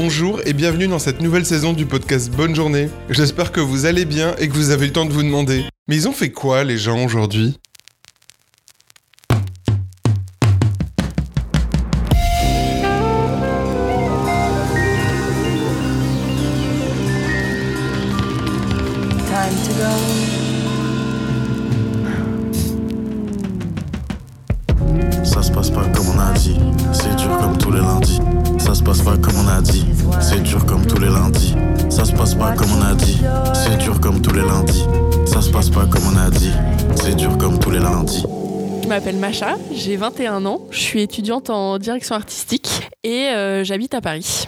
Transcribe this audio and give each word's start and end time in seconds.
Bonjour 0.00 0.40
et 0.46 0.52
bienvenue 0.52 0.86
dans 0.86 1.00
cette 1.00 1.20
nouvelle 1.20 1.44
saison 1.44 1.72
du 1.72 1.84
podcast 1.84 2.30
Bonne 2.30 2.54
journée. 2.54 2.88
J'espère 3.10 3.50
que 3.50 3.58
vous 3.58 3.84
allez 3.84 4.04
bien 4.04 4.36
et 4.36 4.48
que 4.48 4.52
vous 4.52 4.70
avez 4.70 4.86
le 4.86 4.92
temps 4.92 5.06
de 5.06 5.12
vous 5.12 5.24
demander. 5.24 5.64
Mais 5.88 5.96
ils 5.96 6.06
ont 6.06 6.12
fait 6.12 6.30
quoi 6.30 6.62
les 6.62 6.78
gens 6.78 7.04
aujourd'hui? 7.04 7.58
Passe 28.88 29.02
pas 29.02 29.18
comme 29.18 29.36
on 29.36 29.48
a 29.48 29.60
dit, 29.60 29.84
c'est 30.18 30.42
dur 30.42 30.64
comme 30.64 30.86
tous 30.86 30.98
les 30.98 31.08
lundis. 31.10 31.54
Ça 31.90 32.06
se 32.06 32.12
passe 32.12 32.34
pas 32.34 32.54
comme 32.54 32.72
on 32.72 32.80
a 32.80 32.94
dit, 32.94 33.18
c'est 33.52 33.76
dur 33.76 34.00
comme 34.00 34.22
tous 34.22 34.32
les 34.32 34.40
lundis. 34.40 34.82
Ça 35.26 35.42
se 35.42 35.50
passe 35.50 35.68
pas 35.68 35.84
comme 35.84 36.06
on 36.10 36.16
a 36.16 36.30
dit, 36.30 36.52
c'est 36.96 37.14
dur 37.14 37.36
comme 37.36 37.58
tous 37.58 37.70
les 37.70 37.80
lundis. 37.80 38.24
Je 38.82 38.88
m'appelle 38.88 39.16
Macha, 39.16 39.58
j'ai 39.74 39.96
21 39.96 40.46
ans, 40.46 40.62
je 40.70 40.78
suis 40.78 41.02
étudiante 41.02 41.50
en 41.50 41.76
direction 41.76 42.14
artistique 42.14 42.88
et 43.04 43.26
euh, 43.26 43.62
j'habite 43.62 43.92
à 43.92 44.00
Paris. 44.00 44.46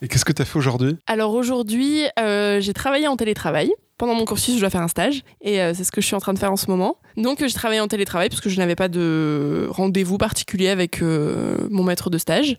Et 0.00 0.06
qu'est-ce 0.06 0.24
que 0.24 0.32
t'as 0.32 0.44
fait 0.44 0.58
aujourd'hui? 0.58 0.96
Alors 1.08 1.34
aujourd'hui, 1.34 2.04
euh, 2.20 2.60
j'ai 2.60 2.72
travaillé 2.72 3.08
en 3.08 3.16
télétravail. 3.16 3.72
Pendant 3.98 4.14
mon 4.14 4.24
cursus, 4.24 4.54
je 4.54 4.60
dois 4.60 4.70
faire 4.70 4.82
un 4.82 4.88
stage 4.88 5.22
et 5.40 5.60
euh, 5.60 5.72
c'est 5.74 5.84
ce 5.84 5.92
que 5.92 6.00
je 6.00 6.06
suis 6.06 6.16
en 6.16 6.20
train 6.20 6.34
de 6.34 6.38
faire 6.38 6.52
en 6.52 6.56
ce 6.56 6.68
moment. 6.68 6.98
Donc 7.16 7.38
j'ai 7.40 7.52
travaillé 7.52 7.80
en 7.80 7.88
télétravail 7.88 8.28
parce 8.28 8.42
que 8.42 8.50
je 8.50 8.58
n'avais 8.58 8.76
pas 8.76 8.88
de 8.88 9.68
rendez-vous 9.70 10.18
particulier 10.18 10.68
avec 10.68 11.00
euh, 11.00 11.56
mon 11.70 11.82
maître 11.82 12.10
de 12.10 12.18
stage 12.18 12.58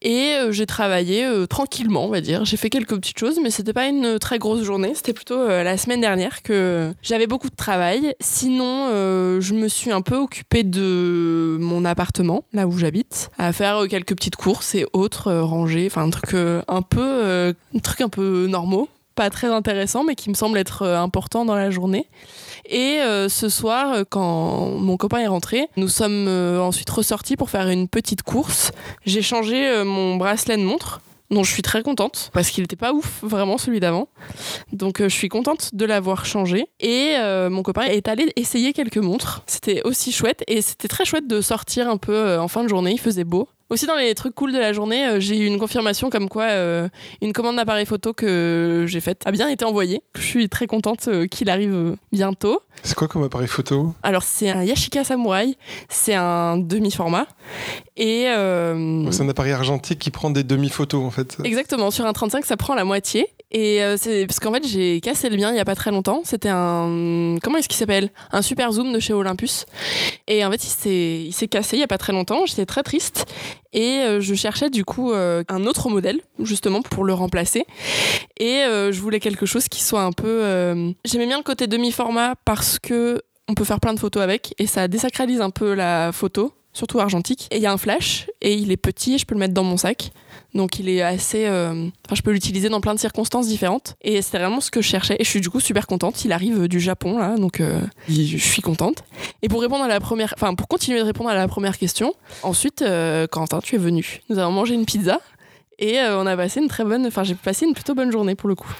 et 0.00 0.34
euh, 0.36 0.52
j'ai 0.52 0.64
travaillé 0.64 1.24
euh, 1.24 1.46
tranquillement, 1.46 2.06
on 2.06 2.08
va 2.08 2.22
dire. 2.22 2.44
J'ai 2.46 2.56
fait 2.56 2.70
quelques 2.70 2.94
petites 2.94 3.18
choses, 3.18 3.38
mais 3.42 3.50
c'était 3.50 3.74
pas 3.74 3.86
une 3.86 4.18
très 4.18 4.38
grosse 4.38 4.62
journée. 4.62 4.92
C'était 4.94 5.12
plutôt 5.12 5.38
euh, 5.38 5.62
la 5.62 5.76
semaine 5.76 6.00
dernière 6.00 6.42
que 6.42 6.94
j'avais 7.02 7.26
beaucoup 7.26 7.50
de 7.50 7.56
travail. 7.56 8.14
Sinon, 8.20 8.88
euh, 8.90 9.40
je 9.40 9.52
me 9.52 9.68
suis 9.68 9.90
un 9.90 10.00
peu 10.00 10.16
occupée 10.16 10.62
de 10.62 11.58
mon 11.60 11.84
appartement, 11.84 12.44
là 12.52 12.66
où 12.66 12.78
j'habite, 12.78 13.30
à 13.38 13.52
faire 13.52 13.82
euh, 13.82 13.86
quelques 13.86 14.14
petites 14.14 14.36
courses 14.36 14.74
et 14.74 14.86
autres, 14.94 15.28
euh, 15.28 15.44
ranger, 15.44 15.86
enfin 15.86 16.02
un 16.04 16.10
truc 16.10 16.32
euh, 16.34 16.62
un 16.68 16.82
peu, 16.82 17.00
euh, 17.00 17.52
un 17.74 17.78
truc 17.80 18.00
un 18.00 18.08
peu 18.08 18.46
normaux 18.48 18.88
pas 19.20 19.28
très 19.28 19.48
intéressant, 19.48 20.02
mais 20.02 20.14
qui 20.14 20.30
me 20.30 20.34
semble 20.34 20.56
être 20.56 20.80
euh, 20.80 20.98
important 20.98 21.44
dans 21.44 21.54
la 21.54 21.68
journée. 21.68 22.08
Et 22.64 23.02
euh, 23.02 23.28
ce 23.28 23.50
soir, 23.50 23.92
euh, 23.92 24.04
quand 24.08 24.70
mon 24.78 24.96
copain 24.96 25.18
est 25.18 25.26
rentré, 25.26 25.68
nous 25.76 25.88
sommes 25.88 26.26
ensuite 26.58 26.88
ressortis 26.88 27.36
pour 27.36 27.50
faire 27.50 27.68
une 27.68 27.86
petite 27.86 28.22
course. 28.22 28.72
J'ai 29.04 29.20
changé 29.20 29.84
mon 29.84 30.16
bracelet 30.16 30.56
de 30.56 30.62
montre 30.62 31.02
dont 31.30 31.44
je 31.44 31.52
suis 31.52 31.60
très 31.60 31.82
contente 31.82 32.30
parce 32.32 32.48
qu'il 32.48 32.62
n'était 32.62 32.76
pas 32.76 32.94
ouf 32.94 33.18
vraiment 33.22 33.58
celui 33.58 33.78
d'avant. 33.78 34.08
Donc 34.72 35.02
je 35.02 35.08
suis 35.08 35.28
contente 35.28 35.74
de 35.74 35.84
l'avoir 35.84 36.24
changé 36.24 36.68
et 36.80 37.16
mon 37.50 37.62
copain 37.62 37.82
est 37.82 38.08
allé 38.08 38.32
essayer 38.36 38.72
quelques 38.72 38.96
montres. 38.96 39.42
C'était 39.46 39.82
aussi 39.84 40.12
chouette 40.12 40.42
et 40.48 40.62
c'était 40.62 40.88
très 40.88 41.04
chouette 41.04 41.28
de 41.28 41.42
sortir 41.42 41.90
un 41.90 41.98
peu 41.98 42.38
en 42.38 42.48
fin 42.48 42.62
de 42.62 42.68
journée, 42.68 42.92
il 42.92 43.00
faisait 43.00 43.24
beau. 43.24 43.48
Aussi 43.70 43.86
dans 43.86 43.94
les 43.94 44.16
trucs 44.16 44.34
cool 44.34 44.52
de 44.52 44.58
la 44.58 44.72
journée, 44.72 45.06
euh, 45.06 45.20
j'ai 45.20 45.38
eu 45.38 45.46
une 45.46 45.58
confirmation 45.58 46.10
comme 46.10 46.28
quoi 46.28 46.42
euh, 46.42 46.88
une 47.22 47.32
commande 47.32 47.54
d'appareil 47.54 47.86
photo 47.86 48.12
que 48.12 48.84
j'ai 48.88 49.00
faite 49.00 49.22
a 49.26 49.30
bien 49.30 49.48
été 49.48 49.64
envoyée. 49.64 50.02
Je 50.16 50.22
suis 50.22 50.48
très 50.48 50.66
contente 50.66 51.06
euh, 51.06 51.28
qu'il 51.28 51.48
arrive 51.48 51.96
bientôt. 52.10 52.60
C'est 52.82 52.96
quoi 52.96 53.06
comme 53.06 53.22
appareil 53.22 53.46
photo? 53.46 53.94
Alors 54.02 54.24
c'est 54.24 54.50
un 54.50 54.64
Yashica 54.64 55.04
Samurai, 55.04 55.56
c'est 55.88 56.14
un 56.14 56.56
demi-format 56.56 57.28
et 57.96 58.26
euh, 58.28 59.08
C'est 59.12 59.22
un 59.22 59.28
appareil 59.28 59.52
argentique 59.52 60.00
qui 60.00 60.10
prend 60.10 60.30
des 60.30 60.42
demi-photos 60.42 61.04
en 61.04 61.10
fait. 61.10 61.36
Exactement, 61.44 61.92
sur 61.92 62.06
un 62.06 62.12
35, 62.12 62.44
ça 62.44 62.56
prend 62.56 62.74
la 62.74 62.84
moitié. 62.84 63.28
Et 63.52 63.82
euh, 63.82 63.96
c'est 63.98 64.26
parce 64.26 64.38
qu'en 64.38 64.52
fait, 64.52 64.66
j'ai 64.66 65.00
cassé 65.00 65.28
le 65.28 65.36
mien 65.36 65.50
il 65.50 65.56
y 65.56 65.60
a 65.60 65.64
pas 65.64 65.74
très 65.74 65.90
longtemps. 65.90 66.22
C'était 66.24 66.50
un 66.50 67.36
comment 67.42 67.58
est-ce 67.58 67.68
qu'il 67.68 67.78
s'appelle? 67.78 68.10
Un 68.30 68.42
super 68.42 68.70
zoom 68.72 68.92
de 68.92 69.00
chez 69.00 69.12
Olympus. 69.12 69.66
Et 70.28 70.44
en 70.44 70.50
fait, 70.50 70.62
il 70.62 70.68
s'est 70.68 71.22
il 71.26 71.32
s'est 71.32 71.48
cassé 71.48 71.76
il 71.76 71.80
y 71.80 71.82
a 71.82 71.88
pas 71.88 71.98
très 71.98 72.12
longtemps. 72.12 72.46
J'étais 72.46 72.66
très 72.66 72.82
triste 72.82 73.26
et 73.72 73.98
euh, 74.02 74.20
je 74.20 74.34
cherchais 74.34 74.70
du 74.70 74.84
coup 74.84 75.12
euh, 75.12 75.42
un 75.48 75.66
autre 75.66 75.88
modèle 75.88 76.20
justement 76.38 76.82
pour 76.82 77.04
le 77.04 77.12
remplacer. 77.12 77.64
Et 78.38 78.62
euh, 78.62 78.92
je 78.92 79.00
voulais 79.00 79.20
quelque 79.20 79.46
chose 79.46 79.68
qui 79.68 79.82
soit 79.82 80.02
un 80.02 80.12
peu. 80.12 80.28
euh, 80.28 80.92
J'aimais 81.04 81.26
bien 81.26 81.38
le 81.38 81.42
côté 81.44 81.66
demi-format 81.66 82.34
parce 82.44 82.78
que 82.78 83.20
on 83.48 83.54
peut 83.54 83.64
faire 83.64 83.80
plein 83.80 83.94
de 83.94 83.98
photos 83.98 84.22
avec 84.22 84.54
et 84.58 84.68
ça 84.68 84.86
désacralise 84.86 85.40
un 85.40 85.50
peu 85.50 85.74
la 85.74 86.12
photo 86.12 86.52
surtout 86.72 87.00
argentique. 87.00 87.48
Et 87.50 87.56
il 87.56 87.62
y 87.62 87.66
a 87.66 87.72
un 87.72 87.78
flash, 87.78 88.28
et 88.40 88.54
il 88.54 88.70
est 88.70 88.76
petit, 88.76 89.14
et 89.14 89.18
je 89.18 89.26
peux 89.26 89.34
le 89.34 89.40
mettre 89.40 89.54
dans 89.54 89.64
mon 89.64 89.76
sac. 89.76 90.12
Donc 90.54 90.78
il 90.78 90.88
est 90.88 91.02
assez... 91.02 91.46
euh, 91.46 91.88
Enfin, 92.06 92.16
je 92.16 92.22
peux 92.22 92.32
l'utiliser 92.32 92.68
dans 92.68 92.80
plein 92.80 92.94
de 92.94 92.98
circonstances 92.98 93.46
différentes. 93.46 93.96
Et 94.02 94.20
c'était 94.20 94.38
vraiment 94.38 94.60
ce 94.60 94.70
que 94.70 94.82
je 94.82 94.88
cherchais. 94.88 95.16
Et 95.18 95.24
je 95.24 95.28
suis 95.28 95.40
du 95.40 95.48
coup 95.50 95.60
super 95.60 95.86
contente. 95.86 96.24
Il 96.24 96.32
arrive 96.32 96.66
du 96.66 96.80
Japon, 96.80 97.18
là, 97.18 97.36
donc 97.36 97.60
euh, 97.60 97.80
je 98.08 98.36
suis 98.36 98.62
contente. 98.62 99.04
Et 99.42 99.48
pour 99.48 99.60
répondre 99.60 99.84
à 99.84 99.88
la 99.88 100.00
première... 100.00 100.34
Enfin, 100.36 100.54
pour 100.54 100.66
continuer 100.66 100.98
de 100.98 101.04
répondre 101.04 101.30
à 101.30 101.34
la 101.34 101.46
première 101.46 101.78
question, 101.78 102.14
ensuite, 102.42 102.82
euh, 102.82 103.26
Quentin, 103.28 103.60
tu 103.60 103.76
es 103.76 103.78
venu. 103.78 104.22
Nous 104.28 104.38
avons 104.38 104.52
mangé 104.52 104.74
une 104.74 104.86
pizza. 104.86 105.20
Et 105.80 105.98
euh, 105.98 106.18
on 106.18 106.26
a 106.26 106.36
passé 106.36 106.60
une 106.60 106.68
très 106.68 106.84
bonne... 106.84 107.06
Enfin, 107.06 107.24
j'ai 107.24 107.34
passé 107.34 107.64
une 107.64 107.72
plutôt 107.72 107.94
bonne 107.94 108.12
journée, 108.12 108.34
pour 108.34 108.48
le 108.50 108.54
coup. 108.54 108.70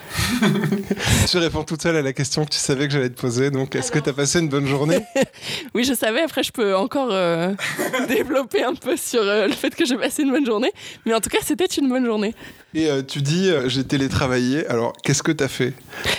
Tu 1.29 1.39
réponds 1.39 1.65
toute 1.65 1.83
seule 1.83 1.97
à 1.97 2.03
la 2.03 2.13
question 2.13 2.45
que 2.45 2.51
tu 2.51 2.59
savais 2.59 2.87
que 2.87 2.93
j'allais 2.93 3.09
te 3.11 3.21
poser. 3.21 3.51
Donc 3.51 3.75
est-ce 3.75 3.91
que 3.91 3.99
t'as 3.99 4.13
passé 4.13 4.41
une 4.41 4.49
bonne 4.49 4.67
journée? 4.67 5.01
Oui, 5.75 5.85
je 5.85 5.95
savais. 5.95 6.23
Après, 6.23 6.43
je 6.43 6.53
peux 6.53 6.75
encore 6.77 7.11
euh, 7.13 7.55
développer 8.09 8.63
un 8.63 8.75
peu 8.75 8.97
sur 8.97 9.23
euh, 9.23 9.47
le 9.47 9.53
fait 9.53 9.75
que 9.75 9.85
j'ai 9.85 9.97
passé 9.97 10.23
une 10.23 10.31
bonne 10.31 10.45
journée. 10.47 10.73
Mais 11.07 11.15
en 11.15 11.21
tout 11.21 11.31
cas, 11.31 11.39
c'était 11.43 11.67
une 11.67 11.89
bonne 11.89 12.05
journée. 12.05 12.35
Et 12.75 12.91
euh, 12.91 13.03
tu 13.03 13.23
dis 13.23 13.51
j'ai 13.67 13.85
télétravaillé. 13.85 14.67
Alors 14.67 14.93
qu'est-ce 15.03 15.23
que 15.23 15.33
t'as 15.33 15.49
fait? 15.49 15.73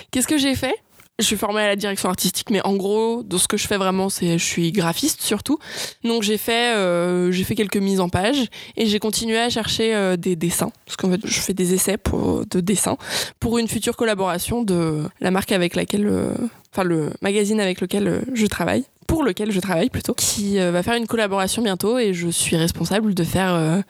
Qu'est-ce 0.10 0.28
que 0.28 0.38
j'ai 0.38 0.56
fait? 0.56 0.76
Je 1.22 1.28
suis 1.28 1.38
formée 1.38 1.62
à 1.62 1.68
la 1.68 1.76
direction 1.76 2.10
artistique, 2.10 2.50
mais 2.50 2.62
en 2.66 2.76
gros, 2.76 3.24
de 3.24 3.38
ce 3.38 3.48
que 3.48 3.58
je 3.58 3.68
fais 3.68 3.78
vraiment, 3.78 4.10
c'est 4.10 4.38
je 4.38 4.44
suis 4.44 4.72
graphiste 4.72 5.22
surtout. 5.22 5.58
Donc 6.04 6.24
j'ai 6.24 6.38
fait, 6.38 6.76
euh, 6.76 7.32
fait 7.32 7.56
quelques 7.56 7.78
mises 7.78 8.00
en 8.00 8.10
page 8.10 8.48
et 8.78 8.86
j'ai 8.86 9.00
continué 9.00 9.38
à 9.38 9.50
chercher 9.50 9.96
euh, 9.96 10.18
des 10.18 10.36
dessins, 10.36 10.72
parce 10.86 10.98
qu'en 10.98 11.12
fait, 11.12 11.22
je 11.24 11.40
fais 11.40 11.54
des 11.54 11.74
essais 11.74 11.98
de 11.98 12.60
dessins 12.60 12.98
pour 13.40 13.58
une 13.58 13.68
future 13.68 13.96
collaboration 13.96 14.64
de 14.64 15.04
la 15.20 15.32
marque 15.32 15.52
avec 15.52 15.76
laquelle, 15.76 16.08
euh, 16.08 16.34
enfin 16.74 16.84
le 16.84 17.12
magazine 17.22 17.60
avec 17.60 17.82
lequel 17.82 18.24
je 18.34 18.46
travaille 18.46 18.84
pour 19.08 19.24
lequel 19.24 19.52
je 19.52 19.60
travaille 19.60 19.90
plutôt, 19.90 20.14
qui 20.14 20.58
va 20.58 20.84
faire 20.84 20.96
une 20.96 21.08
collaboration 21.08 21.62
bientôt 21.62 21.98
et 21.98 22.14
je 22.14 22.30
suis 22.30 22.56
responsable 22.56 23.14
de 23.14 23.26
faire 23.26 23.84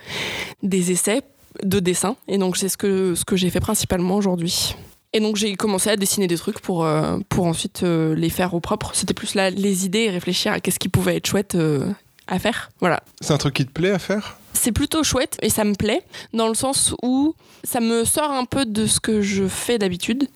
des 0.63 0.91
essais 0.91 1.21
de 1.61 1.79
dessin. 1.79 2.15
Et 2.27 2.39
donc 2.39 2.57
c'est 2.57 2.69
ce 2.69 2.77
que, 2.77 3.13
ce 3.13 3.23
que 3.23 3.35
j'ai 3.35 3.51
fait 3.51 3.59
principalement 3.59 4.15
aujourd'hui. 4.15 4.73
Et 5.13 5.19
donc 5.19 5.35
j'ai 5.35 5.55
commencé 5.55 5.89
à 5.89 5.97
dessiner 5.97 6.27
des 6.27 6.37
trucs 6.37 6.59
pour, 6.59 6.85
euh, 6.85 7.17
pour 7.27 7.45
ensuite 7.45 7.83
euh, 7.83 8.15
les 8.15 8.29
faire 8.29 8.53
au 8.53 8.59
propre. 8.59 8.91
C'était 8.93 9.13
plus 9.13 9.35
là 9.35 9.49
les 9.49 9.85
idées 9.85 9.99
et 10.03 10.09
réfléchir 10.09 10.53
à 10.53 10.59
qu'est-ce 10.59 10.79
qui 10.79 10.89
pouvait 10.89 11.17
être 11.17 11.27
chouette 11.27 11.55
euh, 11.55 11.85
à 12.27 12.39
faire. 12.39 12.69
Voilà. 12.79 13.03
C'est 13.19 13.33
un 13.33 13.37
truc 13.37 13.55
qui 13.55 13.65
te 13.65 13.71
plaît 13.71 13.91
à 13.91 13.99
faire? 13.99 14.37
C'est 14.53 14.71
plutôt 14.71 15.03
chouette 15.03 15.37
et 15.41 15.49
ça 15.49 15.63
me 15.63 15.75
plaît 15.75 16.01
dans 16.33 16.47
le 16.47 16.53
sens 16.53 16.95
où 17.03 17.35
ça 17.63 17.79
me 17.79 18.05
sort 18.05 18.31
un 18.31 18.45
peu 18.45 18.65
de 18.65 18.85
ce 18.85 18.99
que 18.99 19.21
je 19.21 19.47
fais 19.47 19.77
d'habitude. 19.77 20.27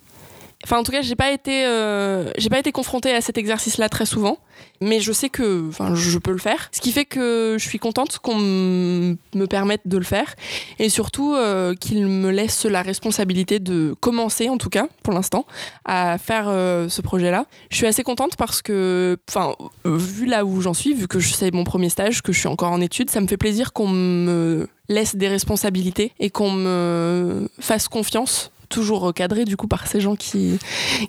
Enfin, 0.63 0.79
en 0.79 0.83
tout 0.83 0.91
cas, 0.91 1.01
j'ai 1.01 1.15
pas 1.15 1.31
été, 1.31 1.65
euh, 1.65 2.31
j'ai 2.37 2.49
pas 2.49 2.59
été 2.59 2.71
confrontée 2.71 3.13
à 3.13 3.21
cet 3.21 3.37
exercice-là 3.37 3.87
très 3.87 4.05
souvent, 4.05 4.39
mais 4.81 4.99
je 4.99 5.11
sais 5.11 5.29
que, 5.29 5.67
enfin, 5.67 5.93
je 5.93 6.17
peux 6.17 6.31
le 6.31 6.39
faire. 6.39 6.69
Ce 6.71 6.81
qui 6.81 6.91
fait 6.91 7.05
que 7.05 7.57
je 7.59 7.67
suis 7.67 7.77
contente 7.77 8.17
qu'on 8.19 8.37
me 8.37 9.45
permette 9.45 9.81
de 9.85 9.97
le 9.97 10.03
faire, 10.03 10.33
et 10.79 10.89
surtout 10.89 11.35
euh, 11.35 11.75
qu'il 11.75 12.07
me 12.07 12.31
laisse 12.31 12.65
la 12.65 12.81
responsabilité 12.81 13.59
de 13.59 13.95
commencer, 13.99 14.49
en 14.49 14.57
tout 14.57 14.69
cas, 14.69 14.87
pour 15.03 15.13
l'instant, 15.13 15.45
à 15.85 16.17
faire 16.17 16.45
euh, 16.47 16.89
ce 16.89 17.01
projet-là. 17.01 17.45
Je 17.69 17.77
suis 17.77 17.87
assez 17.87 18.03
contente 18.03 18.35
parce 18.35 18.63
que, 18.63 19.17
enfin, 19.29 19.55
vu 19.85 20.25
là 20.25 20.45
où 20.45 20.61
j'en 20.61 20.73
suis, 20.73 20.95
vu 20.95 21.07
que 21.07 21.19
c'est 21.19 21.53
mon 21.53 21.63
premier 21.63 21.89
stage, 21.89 22.23
que 22.23 22.31
je 22.31 22.39
suis 22.39 22.47
encore 22.47 22.71
en 22.71 22.81
études, 22.81 23.11
ça 23.11 23.21
me 23.21 23.27
fait 23.27 23.37
plaisir 23.37 23.71
qu'on 23.71 23.89
me 23.89 24.67
laisse 24.89 25.15
des 25.15 25.27
responsabilités 25.27 26.11
et 26.19 26.29
qu'on 26.29 26.51
me 26.51 27.49
fasse 27.59 27.87
confiance 27.87 28.51
toujours 28.69 29.01
recadré 29.01 29.45
du 29.45 29.57
coup 29.57 29.67
par 29.67 29.87
ces 29.87 29.99
gens 29.99 30.15
qui, 30.15 30.59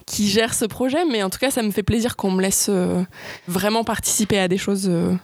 qui 0.06 0.28
gèrent 0.28 0.54
ce 0.54 0.64
projet. 0.64 1.04
Mais 1.10 1.22
en 1.22 1.30
tout 1.30 1.38
cas 1.38 1.50
ça 1.50 1.62
me 1.62 1.70
fait 1.70 1.82
plaisir 1.82 2.16
qu'on 2.16 2.30
me 2.30 2.42
laisse 2.42 2.66
euh, 2.68 3.02
vraiment 3.48 3.84
participer 3.84 4.38
à 4.38 4.48
des 4.48 4.58
choses 4.58 4.86
euh, 4.88 5.14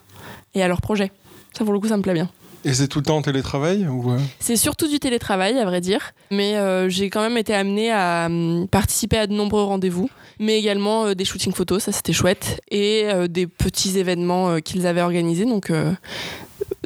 et 0.55 0.63
à 0.63 0.69
leur 0.69 0.81
projet. 0.81 1.13
Ça 1.57 1.65
pour 1.65 1.73
le 1.73 1.81
coup 1.81 1.89
ça 1.89 1.97
me 1.97 2.03
plaît 2.03 2.15
bien. 2.15 2.29
Et 2.65 2.75
c'est 2.75 2.87
tout 2.87 3.01
le 3.01 3.05
temps 3.05 3.17
en 3.17 3.23
télétravail 3.23 3.89
ou 3.89 4.13
euh? 4.13 4.19
C'est 4.39 4.57
surtout 4.57 4.87
du 4.87 5.01
télétravail, 5.01 5.59
à 5.59 5.65
vrai 5.65 5.81
dire, 5.81 6.13
mais 6.31 6.55
euh, 6.57 6.89
j'ai 6.89 7.11
quand 7.11 7.21
même 7.21 7.37
été 7.37 7.53
amenée 7.55 7.91
à 7.91 8.27
hum, 8.27 8.69
participer 8.71 9.19
à 9.19 9.27
de 9.27 9.33
nombreux 9.33 9.65
rendez-vous, 9.65 10.09
mais 10.39 10.61
également 10.61 11.07
euh, 11.07 11.15
des 11.15 11.25
shootings 11.25 11.53
photos, 11.53 11.83
ça 11.83 11.91
c'était 11.91 12.13
chouette, 12.13 12.61
et 12.71 13.09
des 13.29 13.49
petits 13.49 13.99
événements 13.99 14.61
qu'ils 14.61 14.87
avaient 14.87 15.03
organisés. 15.03 15.45
Donc, 15.45 15.73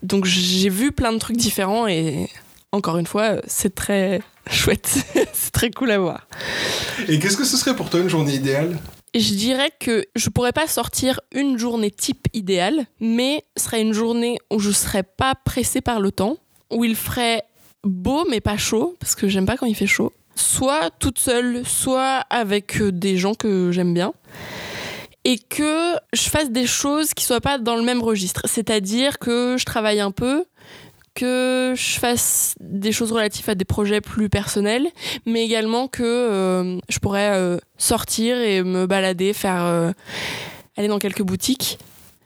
donc 0.03 0.25
j'ai 0.25 0.71
vu 0.71 0.93
plein 0.93 1.13
de 1.13 1.19
trucs 1.19 1.37
différents 1.37 1.87
et 1.87 2.31
encore 2.73 2.99
une 2.99 3.07
fois, 3.07 3.37
c'est 3.47 3.75
très 3.75 4.21
chouette, 4.51 5.05
c'est 5.33 5.53
très 5.53 5.71
cool 5.71 5.91
à 5.91 5.99
voir. 5.99 6.27
Et 7.09 7.19
qu'est-ce 7.19 7.37
que 7.37 7.45
ce 7.45 7.57
serait 7.57 7.77
pour 7.77 7.91
toi 7.91 8.01
une 8.01 8.09
journée 8.09 8.35
idéale? 8.35 8.79
Je 9.15 9.35
dirais 9.35 9.71
que 9.81 10.05
je 10.15 10.29
pourrais 10.29 10.53
pas 10.53 10.67
sortir 10.67 11.21
une 11.33 11.59
journée 11.59 11.91
type 11.91 12.29
idéale, 12.35 12.87
mais 13.01 13.45
ce 13.57 13.65
serait 13.65 13.81
une 13.81 13.95
journée 13.95 14.39
où 14.51 14.59
je 14.59 14.71
serais 14.71 15.05
pas 15.05 15.35
pressée 15.35 15.81
par 15.81 16.01
le 16.01 16.13
temps, 16.13 16.37
où 16.71 16.85
il 16.85 16.97
ferait 16.97 17.43
beau 17.83 18.27
mais 18.29 18.41
pas 18.41 18.59
chaud, 18.59 18.97
parce 19.01 19.15
que 19.15 19.29
j'aime 19.29 19.47
pas 19.47 19.57
quand 19.57 19.67
il 19.67 19.75
fait 19.75 19.87
chaud. 19.87 20.13
Soit 20.35 20.91
toute 20.99 21.19
seule, 21.19 21.65
soit 21.65 22.25
avec 22.29 22.81
euh, 22.81 22.93
des 22.93 23.17
gens 23.17 23.35
que 23.35 23.71
j'aime 23.73 23.95
bien. 23.95 24.13
Et 25.25 25.39
que 25.39 25.95
je 26.13 26.29
fasse 26.29 26.51
des 26.51 26.67
choses 26.67 27.15
qui 27.15 27.25
soient 27.25 27.41
pas 27.41 27.59
dans 27.59 27.77
le 27.77 27.83
même 27.83 28.03
registre. 28.03 28.43
C'est-à-dire 28.45 29.19
que 29.19 29.57
je 29.59 29.65
travaille 29.65 30.01
un 30.01 30.11
peu, 30.11 30.45
que 31.17 31.73
je 31.75 31.99
fasse 31.99 32.55
des 32.61 32.93
choses 32.93 33.11
relatives 33.11 33.49
à 33.49 33.55
des 33.55 33.65
projets 33.65 34.01
plus 34.01 34.29
personnels, 34.29 34.87
mais 35.25 35.45
également 35.45 35.89
que 35.89 36.03
euh, 36.05 36.79
je 36.89 36.99
pourrais 36.99 37.31
euh, 37.33 37.57
sortir 37.79 38.39
et 38.39 38.63
me 38.63 38.87
balader, 38.87 39.33
faire 39.33 39.65
euh, 39.65 39.93
aller 40.77 40.89
dans 40.89 40.99
quelques 40.99 41.23
boutiques 41.23 41.79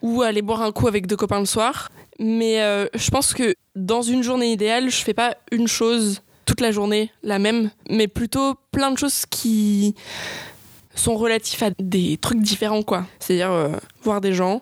ou 0.02 0.22
aller 0.22 0.42
boire 0.42 0.62
un 0.62 0.72
coup 0.72 0.88
avec 0.88 1.06
deux 1.06 1.16
copains 1.16 1.38
le 1.38 1.46
soir. 1.46 1.90
Mais 2.18 2.58
je 2.94 3.10
pense 3.10 3.32
que 3.32 3.54
dans 3.76 4.02
une 4.02 4.22
journée 4.22 4.52
idéale, 4.52 4.90
je 4.90 5.02
fais 5.02 5.14
pas 5.14 5.36
une 5.52 5.68
chose 5.68 6.20
toute 6.44 6.60
la 6.60 6.70
journée, 6.70 7.10
la 7.22 7.38
même, 7.38 7.70
mais 7.88 8.08
plutôt 8.08 8.56
plein 8.72 8.90
de 8.90 8.98
choses 8.98 9.24
qui 9.24 9.94
sont 10.94 11.16
relatifs 11.16 11.62
à 11.62 11.70
des 11.78 12.18
trucs 12.18 12.42
différents, 12.42 12.82
quoi. 12.82 13.06
C'est-à-dire 13.20 13.70
voir 14.02 14.20
des 14.20 14.34
gens, 14.34 14.60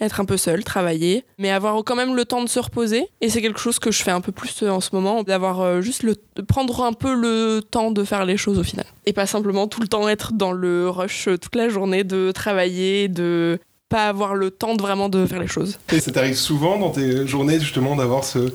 être 0.00 0.20
un 0.20 0.24
peu 0.24 0.36
seul, 0.36 0.64
travailler, 0.64 1.24
mais 1.38 1.50
avoir 1.50 1.82
quand 1.84 1.96
même 1.96 2.14
le 2.14 2.24
temps 2.24 2.42
de 2.42 2.48
se 2.48 2.60
reposer. 2.60 3.08
Et 3.20 3.28
c'est 3.28 3.42
quelque 3.42 3.60
chose 3.60 3.78
que 3.78 3.90
je 3.90 4.02
fais 4.02 4.10
un 4.10 4.20
peu 4.20 4.32
plus 4.32 4.62
euh, 4.62 4.70
en 4.70 4.80
ce 4.80 4.90
moment, 4.92 5.22
d'avoir 5.22 5.60
euh, 5.60 5.80
juste 5.80 6.02
le 6.02 6.16
de 6.36 6.42
prendre 6.42 6.84
un 6.84 6.92
peu 6.92 7.14
le 7.14 7.62
temps 7.62 7.90
de 7.90 8.04
faire 8.04 8.24
les 8.24 8.36
choses 8.36 8.58
au 8.58 8.62
final. 8.62 8.86
Et 9.06 9.12
pas 9.12 9.26
simplement 9.26 9.66
tout 9.66 9.80
le 9.80 9.88
temps 9.88 10.08
être 10.08 10.32
dans 10.32 10.52
le 10.52 10.88
rush 10.88 11.28
euh, 11.28 11.36
toute 11.36 11.56
la 11.56 11.68
journée 11.68 12.04
de 12.04 12.30
travailler, 12.32 13.08
de 13.08 13.58
pas 13.88 14.08
avoir 14.08 14.34
le 14.34 14.50
temps 14.50 14.74
de 14.76 14.82
vraiment 14.82 15.08
de 15.08 15.26
faire 15.26 15.40
les 15.40 15.46
choses. 15.46 15.78
Et 15.92 16.00
ça 16.00 16.12
t'arrive 16.12 16.34
souvent 16.34 16.78
dans 16.78 16.90
tes 16.90 17.26
journées 17.26 17.58
justement 17.58 17.96
d'avoir 17.96 18.22
ce, 18.24 18.52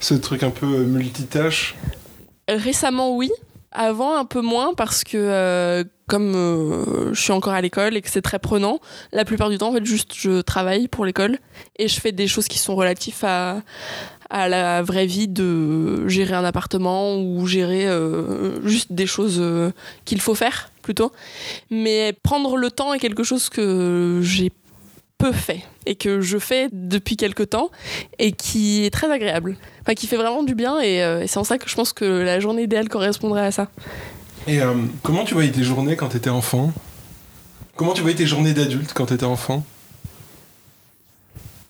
ce 0.00 0.14
truc 0.14 0.42
un 0.42 0.50
peu 0.50 0.66
multitâche? 0.66 1.76
Récemment, 2.48 3.16
oui. 3.16 3.30
Avant, 3.74 4.16
un 4.16 4.24
peu 4.24 4.40
moins 4.42 4.74
parce 4.74 5.02
que 5.02 5.16
euh, 5.16 5.84
comme 6.06 6.34
euh, 6.34 7.14
je 7.14 7.20
suis 7.20 7.32
encore 7.32 7.54
à 7.54 7.60
l'école 7.60 7.96
et 7.96 8.02
que 8.02 8.10
c'est 8.10 8.22
très 8.22 8.38
prenant, 8.38 8.80
la 9.12 9.24
plupart 9.24 9.48
du 9.48 9.58
temps, 9.58 9.68
en 9.68 9.72
fait, 9.72 9.84
juste 9.84 10.12
je 10.14 10.42
travaille 10.42 10.88
pour 10.88 11.06
l'école 11.06 11.38
et 11.78 11.88
je 11.88 12.00
fais 12.00 12.12
des 12.12 12.26
choses 12.26 12.48
qui 12.48 12.58
sont 12.58 12.76
relatives 12.76 13.24
à, 13.24 13.62
la 14.30 14.82
vraie 14.82 15.06
vie 15.06 15.28
de 15.28 16.08
gérer 16.08 16.34
un 16.34 16.44
appartement 16.44 17.16
ou 17.18 17.46
gérer 17.46 17.86
euh, 17.86 18.66
juste 18.66 18.92
des 18.92 19.06
choses 19.06 19.42
qu'il 20.06 20.20
faut 20.20 20.34
faire 20.34 20.70
plutôt. 20.82 21.12
Mais 21.70 22.14
prendre 22.22 22.56
le 22.56 22.70
temps 22.70 22.94
est 22.94 22.98
quelque 22.98 23.24
chose 23.24 23.48
que 23.48 24.20
j'ai 24.22 24.50
peu 25.22 25.30
fait 25.30 25.60
et 25.86 25.94
que 25.94 26.20
je 26.20 26.36
fais 26.36 26.68
depuis 26.72 27.16
quelque 27.16 27.44
temps 27.44 27.70
et 28.18 28.32
qui 28.32 28.84
est 28.84 28.90
très 28.90 29.08
agréable. 29.08 29.56
Enfin, 29.82 29.94
qui 29.94 30.08
fait 30.08 30.16
vraiment 30.16 30.42
du 30.42 30.56
bien 30.56 30.80
et, 30.80 31.00
euh, 31.04 31.22
et 31.22 31.28
c'est 31.28 31.38
en 31.38 31.44
ça 31.44 31.58
que 31.58 31.68
je 31.70 31.76
pense 31.76 31.92
que 31.92 32.04
la 32.04 32.40
journée 32.40 32.64
idéale 32.64 32.88
correspondrait 32.88 33.46
à 33.46 33.52
ça. 33.52 33.68
Et 34.48 34.60
euh, 34.60 34.74
comment 35.04 35.22
tu 35.22 35.34
voyais 35.34 35.52
tes 35.52 35.62
journées 35.62 35.94
quand 35.94 36.08
t'étais 36.08 36.28
enfant? 36.28 36.72
Comment 37.76 37.92
tu 37.92 38.00
voyais 38.00 38.16
tes 38.16 38.26
journées 38.26 38.52
d'adulte 38.52 38.92
quand 38.94 39.06
t'étais 39.06 39.24
enfant? 39.24 39.64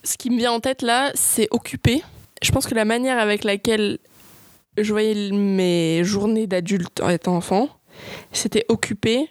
Ce 0.02 0.16
qui 0.16 0.30
me 0.30 0.38
vient 0.38 0.52
en 0.52 0.60
tête 0.60 0.80
là, 0.80 1.10
c'est 1.14 1.48
occuper. 1.50 2.02
Je 2.40 2.52
pense 2.52 2.66
que 2.66 2.74
la 2.74 2.86
manière 2.86 3.18
avec 3.18 3.44
laquelle 3.44 3.98
je 4.78 4.90
voyais 4.92 5.30
mes 5.30 6.04
journées 6.04 6.46
d'adulte 6.46 7.02
en 7.02 7.10
étant 7.10 7.36
enfant, 7.36 7.68
c'était 8.32 8.64
occupé 8.68 9.28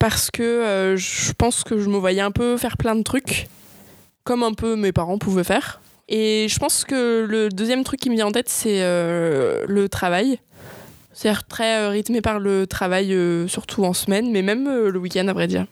parce 0.00 0.30
que 0.30 0.42
euh, 0.42 0.96
je 0.96 1.32
pense 1.34 1.62
que 1.62 1.78
je 1.78 1.88
me 1.88 1.98
voyais 1.98 2.22
un 2.22 2.32
peu 2.32 2.56
faire 2.56 2.76
plein 2.76 2.96
de 2.96 3.02
trucs, 3.02 3.46
comme 4.24 4.42
un 4.42 4.54
peu 4.54 4.74
mes 4.74 4.92
parents 4.92 5.18
pouvaient 5.18 5.44
faire. 5.44 5.80
Et 6.08 6.46
je 6.48 6.58
pense 6.58 6.84
que 6.84 7.24
le 7.28 7.50
deuxième 7.50 7.84
truc 7.84 8.00
qui 8.00 8.10
me 8.10 8.16
vient 8.16 8.26
en 8.26 8.32
tête, 8.32 8.48
c'est 8.48 8.82
euh, 8.82 9.64
le 9.68 9.88
travail. 9.88 10.40
C'est-à-dire 11.12 11.44
très 11.46 11.82
euh, 11.82 11.90
rythmé 11.90 12.22
par 12.22 12.40
le 12.40 12.66
travail, 12.66 13.16
surtout 13.46 13.84
en 13.84 13.92
semaine, 13.92 14.32
mais 14.32 14.42
même 14.42 14.68
le 14.68 14.98
week-end, 14.98 15.28
à 15.28 15.32
vrai 15.34 15.46
dire. 15.46 15.66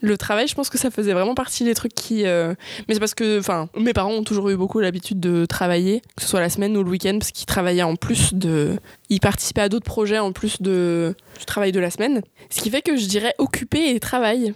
Le 0.00 0.16
travail, 0.16 0.46
je 0.46 0.54
pense 0.54 0.70
que 0.70 0.78
ça 0.78 0.90
faisait 0.92 1.12
vraiment 1.12 1.34
partie 1.34 1.64
des 1.64 1.74
trucs 1.74 1.94
qui. 1.94 2.24
euh, 2.24 2.54
Mais 2.86 2.94
c'est 2.94 3.00
parce 3.00 3.14
que, 3.14 3.40
enfin, 3.40 3.68
mes 3.76 3.92
parents 3.92 4.12
ont 4.12 4.22
toujours 4.22 4.48
eu 4.48 4.56
beaucoup 4.56 4.78
l'habitude 4.78 5.18
de 5.18 5.44
travailler, 5.44 6.02
que 6.16 6.22
ce 6.22 6.28
soit 6.28 6.40
la 6.40 6.50
semaine 6.50 6.76
ou 6.76 6.84
le 6.84 6.90
week-end, 6.90 7.18
parce 7.18 7.32
qu'ils 7.32 7.46
travaillaient 7.46 7.82
en 7.82 7.96
plus 7.96 8.32
de. 8.32 8.78
Ils 9.08 9.18
participaient 9.18 9.62
à 9.62 9.68
d'autres 9.68 9.86
projets 9.86 10.20
en 10.20 10.30
plus 10.32 10.62
de... 10.62 11.16
du 11.38 11.44
travail 11.46 11.72
de 11.72 11.80
la 11.80 11.90
semaine. 11.90 12.22
Ce 12.48 12.60
qui 12.60 12.70
fait 12.70 12.82
que 12.82 12.96
je 12.96 13.06
dirais 13.06 13.34
occuper 13.38 13.90
et 13.90 13.98
travail 13.98 14.54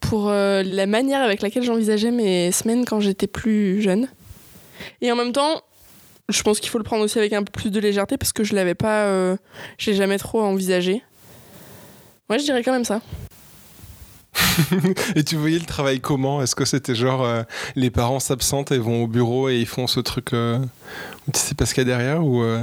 pour 0.00 0.28
euh, 0.28 0.62
la 0.62 0.86
manière 0.86 1.22
avec 1.22 1.40
laquelle 1.40 1.62
j'envisageais 1.62 2.10
mes 2.10 2.52
semaines 2.52 2.84
quand 2.84 3.00
j'étais 3.00 3.28
plus 3.28 3.80
jeune. 3.80 4.08
Et 5.00 5.10
en 5.10 5.16
même 5.16 5.32
temps, 5.32 5.62
je 6.28 6.42
pense 6.42 6.60
qu'il 6.60 6.68
faut 6.68 6.78
le 6.78 6.84
prendre 6.84 7.04
aussi 7.04 7.18
avec 7.18 7.32
un 7.32 7.42
peu 7.42 7.52
plus 7.52 7.70
de 7.70 7.80
légèreté 7.80 8.18
parce 8.18 8.32
que 8.32 8.44
je 8.44 8.54
l'avais 8.54 8.74
pas. 8.74 9.04
euh, 9.06 9.36
je 9.78 9.90
l'ai 9.90 9.96
jamais 9.96 10.18
trop 10.18 10.42
envisagé. 10.42 11.02
Ouais, 12.28 12.38
je 12.38 12.44
dirais 12.44 12.62
quand 12.62 12.72
même 12.72 12.84
ça. 12.84 13.00
Et 15.16 15.24
tu 15.24 15.36
voyais 15.36 15.58
le 15.58 15.64
travail 15.64 16.00
comment? 16.00 16.42
Est-ce 16.42 16.54
que 16.54 16.64
c'était 16.64 16.94
genre 16.94 17.24
euh, 17.24 17.42
les 17.76 17.90
parents 17.90 18.20
s'absentent 18.20 18.72
et 18.72 18.78
vont 18.78 19.04
au 19.04 19.06
bureau 19.06 19.48
et 19.48 19.58
ils 19.58 19.66
font 19.66 19.86
ce 19.86 20.00
truc 20.00 20.32
euh, 20.32 20.58
tu 21.32 21.38
sais 21.38 21.54
pas 21.54 21.66
ce 21.66 21.74
qu'il 21.74 21.86
y 21.86 21.92
a 21.92 21.96
derrière 21.96 22.24
ou 22.24 22.42
euh, 22.42 22.62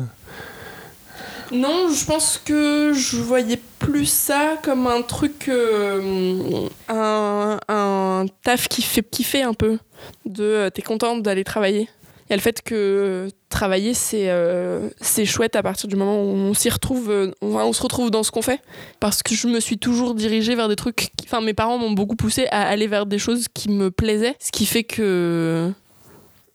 Non, 1.51 1.89
je 1.94 2.06
pense 2.06 2.42
que 2.44 2.94
je 2.94 3.18
voyais 3.18 3.60
plus 3.80 4.07
ça 4.07 4.57
comme 4.62 4.88
un 4.88 5.01
truc, 5.01 5.48
euh, 5.48 6.68
un, 6.89 8.25
taf 8.44 8.68
qui 8.68 8.81
fait 8.81 9.04
kiffer 9.04 9.44
un 9.44 9.54
peu. 9.54 9.77
De 10.25 10.69
t'es 10.74 10.81
contente 10.81 11.24
d'aller 11.24 11.44
travailler. 11.44 11.89
Il 12.30 12.34
y 12.34 12.34
a 12.34 12.36
le 12.38 12.42
fait 12.42 12.62
que 12.62 13.28
travailler 13.50 13.96
c'est 13.96 14.30
euh, 14.30 14.90
chouette 15.26 15.56
à 15.56 15.64
partir 15.64 15.88
du 15.88 15.96
moment 15.96 16.22
où 16.22 16.28
on 16.28 16.54
s'y 16.54 16.70
retrouve, 16.70 17.10
euh, 17.10 17.31
on, 17.42 17.74
se 17.74 17.81
retrouve 17.81 18.12
dans 18.12 18.22
ce 18.22 18.30
qu'on 18.30 18.44
fait. 18.44 18.62
Parce 19.00 19.24
que 19.24 19.34
je 19.34 19.48
me 19.48 19.60
suis 19.60 19.80
toujours 19.80 20.14
dirigée 20.14 20.54
vers 20.56 20.70
des 20.70 20.76
trucs. 20.76 21.10
Enfin, 21.24 21.42
mes 21.42 21.54
parents 21.56 21.78
m'ont 21.80 21.92
beaucoup 21.92 22.16
poussé 22.16 22.48
à 22.52 22.68
aller 22.68 22.88
vers 22.88 23.06
des 23.06 23.18
choses 23.18 23.48
qui 23.54 23.70
me 23.70 23.90
plaisaient, 23.90 24.36
ce 24.40 24.52
qui 24.52 24.66
fait 24.66 24.84
que 24.84 25.72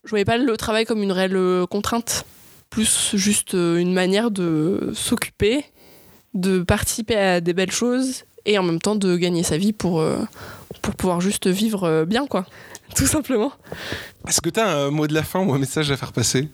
je 0.05 0.11
voyais 0.11 0.25
pas 0.25 0.37
le 0.37 0.57
travail 0.57 0.85
comme 0.85 1.03
une 1.03 1.13
réelle 1.13 1.37
euh, 1.37 1.67
contrainte 1.67 2.25
plus 2.71 3.15
juste 3.15 3.55
euh, 3.55 3.77
une 3.77 3.93
manière 3.93 4.31
de 4.31 4.91
s'occuper, 4.95 5.65
de 6.35 6.63
participer 6.63 7.17
à 7.17 7.41
des 7.41 7.55
belles 7.55 7.71
choses 7.71 8.25
et 8.47 8.59
en 8.59 8.63
même 8.63 8.81
temps 8.81 8.97
de 8.97 9.17
gagner 9.17 9.43
sa 9.43 9.57
vie 9.57 9.73
pour, 9.73 10.01
euh, 10.01 10.19
pour 10.83 10.95
pouvoir 10.95 11.21
juste 11.21 11.47
vivre 11.47 12.05
bien, 12.05 12.27
quoi 12.27 12.45
Tout 12.96 13.08
simplement. 13.08 13.52
Est-ce 14.28 14.42
que 14.42 14.50
t'as 14.50 14.68
un 14.68 14.90
mot 14.92 15.08
de 15.08 15.14
la 15.14 15.24
fin 15.24 15.40
ou 15.40 15.54
un 15.54 15.60
message 15.60 15.92
à 15.92 15.98
faire 15.98 16.12
passer 16.12 16.48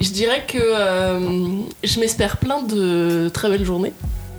Je 0.00 0.10
dirais 0.10 0.44
que 0.46 0.58
euh, 0.60 1.18
je 1.84 2.00
m'espère 2.00 2.36
plein 2.38 2.62
de 2.62 3.30
très 3.32 3.48
belles 3.48 3.64
journées 3.64 3.92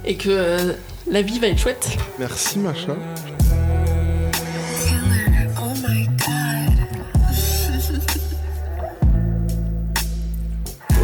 et 0.06 0.16
que 0.16 0.30
euh, 0.30 0.74
la 1.10 1.22
vie 1.22 1.40
va 1.40 1.48
être 1.48 1.60
chouette. 1.60 1.88
Merci 2.20 2.60
Macha. 2.60 2.96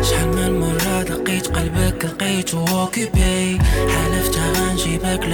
شحال 0.03 0.27
من 0.35 0.59
مرة 0.59 1.03
دقيت 1.03 1.47
قلبك 1.47 2.05
لقيته 2.05 2.81
اوكيبي 2.81 3.59
حلفت 3.89 4.37
غنجيبك 4.37 5.25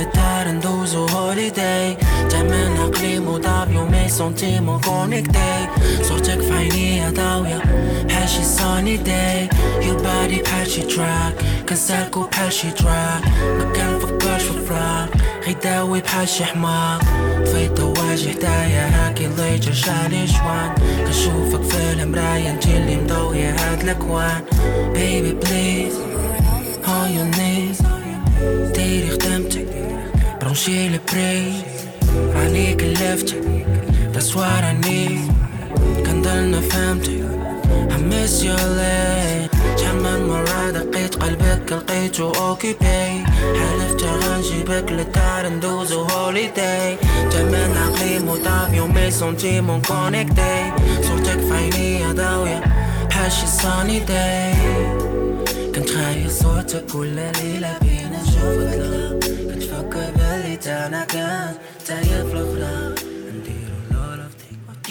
للدار 0.45 0.51
ندوزو 0.51 1.07
هوليداي 1.07 1.97
تمن 2.31 2.77
عقلي 2.81 3.19
مضاب 3.19 3.73
يومي 3.73 4.09
سنتيمون 4.09 4.81
كونيكتي 4.81 5.69
صورتك 6.03 6.41
في 6.41 6.53
عينيا 6.53 7.11
ضاوية 7.11 7.63
بحال 8.09 8.29
شي 8.29 8.45
صاني 8.45 8.97
داي 8.97 9.49
Your 9.81 9.99
body 9.99 10.43
بحال 10.43 10.67
شي 10.71 10.83
تراك 10.83 11.35
كنسالكو 11.69 12.23
بحال 12.23 12.53
شي 12.53 12.71
دراك 12.71 13.23
ما 13.59 13.73
كنفكرش 13.77 14.43
في 14.43 14.67
فراق 14.69 15.09
غيداوي 15.47 16.01
بحال 16.01 16.29
شي 16.29 16.45
حماق 16.45 17.01
طفيت 17.47 17.81
واجي 17.81 18.31
حدايا 18.33 18.89
هاكي 18.89 19.27
اللي 19.27 19.59
جرجالي 19.59 20.25
جوان 20.25 20.75
كنشوفك 21.07 21.63
في 21.63 21.93
المرايا 22.03 22.51
انتي 22.51 22.77
اللي 22.77 22.97
مضوية 22.97 23.51
هاد 23.51 23.81
الاكوان 23.83 24.43
Baby 24.95 25.47
please. 25.47 25.97
On 26.87 27.09
your 27.17 27.37
knees 27.37 27.83
ديري 28.75 29.11
خدمتك 29.11 29.67
رانشي 30.45 30.87
البري 30.87 31.53
عليك 32.37 32.83
لفتي 32.83 33.67
بس 34.17 34.37
وراني 34.37 35.21
كنضلنا 36.07 36.61
فهمتي 36.61 37.25
I 37.91 37.97
miss 37.97 38.43
your 38.43 38.65
شحال 39.77 39.97
من 40.03 40.29
مرة 40.29 40.71
دقيت 40.71 41.15
قلبك 41.15 41.73
لقيتو 41.73 42.31
اوكيبي 42.31 43.25
حلفت 43.41 44.05
غنجيبك 44.05 44.93
للدار 44.93 45.49
ندوزو 45.49 46.03
هوليداي 46.03 46.97
تمن 47.31 47.77
عقلي 47.77 48.19
مضاف 48.19 48.75
يومي 48.75 49.11
سنتيمون 49.11 49.83
كونكتي 49.83 50.73
صورتك 51.03 51.41
فعينيا 51.41 52.13
داوية. 52.13 52.61
حاشي 53.11 53.47
صاني 53.47 54.01
داي 54.01 54.55
كنت 55.75 55.91
خايف 55.91 56.33
صورتك 56.43 56.85
كل 56.93 57.15
ليلة 57.15 57.79
بينا 57.83 58.23
نشوفك. 58.23 59.24
Je 60.65 60.71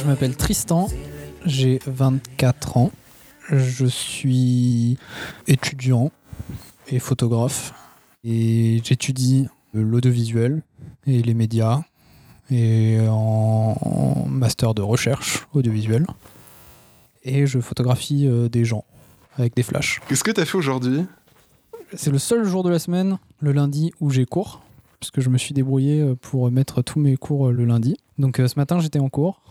m'appelle 0.06 0.36
Tristan, 0.36 0.88
j'ai 1.48 1.80
24 1.88 2.78
ans. 2.78 2.92
Je 3.50 3.88
suis 3.88 5.00
étudiant 5.48 6.12
et 6.90 7.00
photographe. 7.00 7.74
Et 8.24 8.82
j'étudie 8.84 9.48
l'audiovisuel 9.74 10.62
et 11.08 11.24
les 11.24 11.34
médias 11.34 11.82
et 12.52 13.00
en, 13.10 14.28
master 14.30 14.76
de 14.76 14.84
recherche 14.84 15.48
audiovisuelle. 15.54 16.06
Et 17.24 17.48
je 17.48 17.60
photographie 17.60 18.28
euh, 18.28 18.48
des 18.48 18.64
gens 18.64 18.86
avec 19.40 19.56
des 19.56 19.64
flashs. 19.64 20.02
Qu'est-ce 20.08 20.24
que 20.24 20.30
t'as 20.30 20.46
fait 20.46 20.58
aujourd'hui? 20.58 21.04
C'est 21.96 22.12
le 22.12 22.20
seul 22.20 22.44
jour 22.44 22.64
de 22.64 22.70
la 22.70 22.78
semaine, 22.78 23.18
le 23.40 23.52
lundi, 23.54 23.92
où 24.00 24.12
j'ai 24.12 24.26
cours, 24.26 24.63
puisque 25.04 25.20
je 25.22 25.30
me 25.30 25.38
suis 25.38 25.54
débrouillé 25.54 26.00
euh, 26.00 26.16
pour 26.16 26.50
mettre 26.50 26.82
tous 26.82 27.00
mes 27.00 27.18
cours 27.18 27.48
euh, 27.48 27.52
le 27.52 27.66
lundi. 27.66 27.96
Donc 28.18 28.40
euh, 28.40 28.48
ce 28.48 28.58
matin, 28.58 28.80
j'étais 28.80 29.00
en 29.00 29.10
cours. 29.10 29.42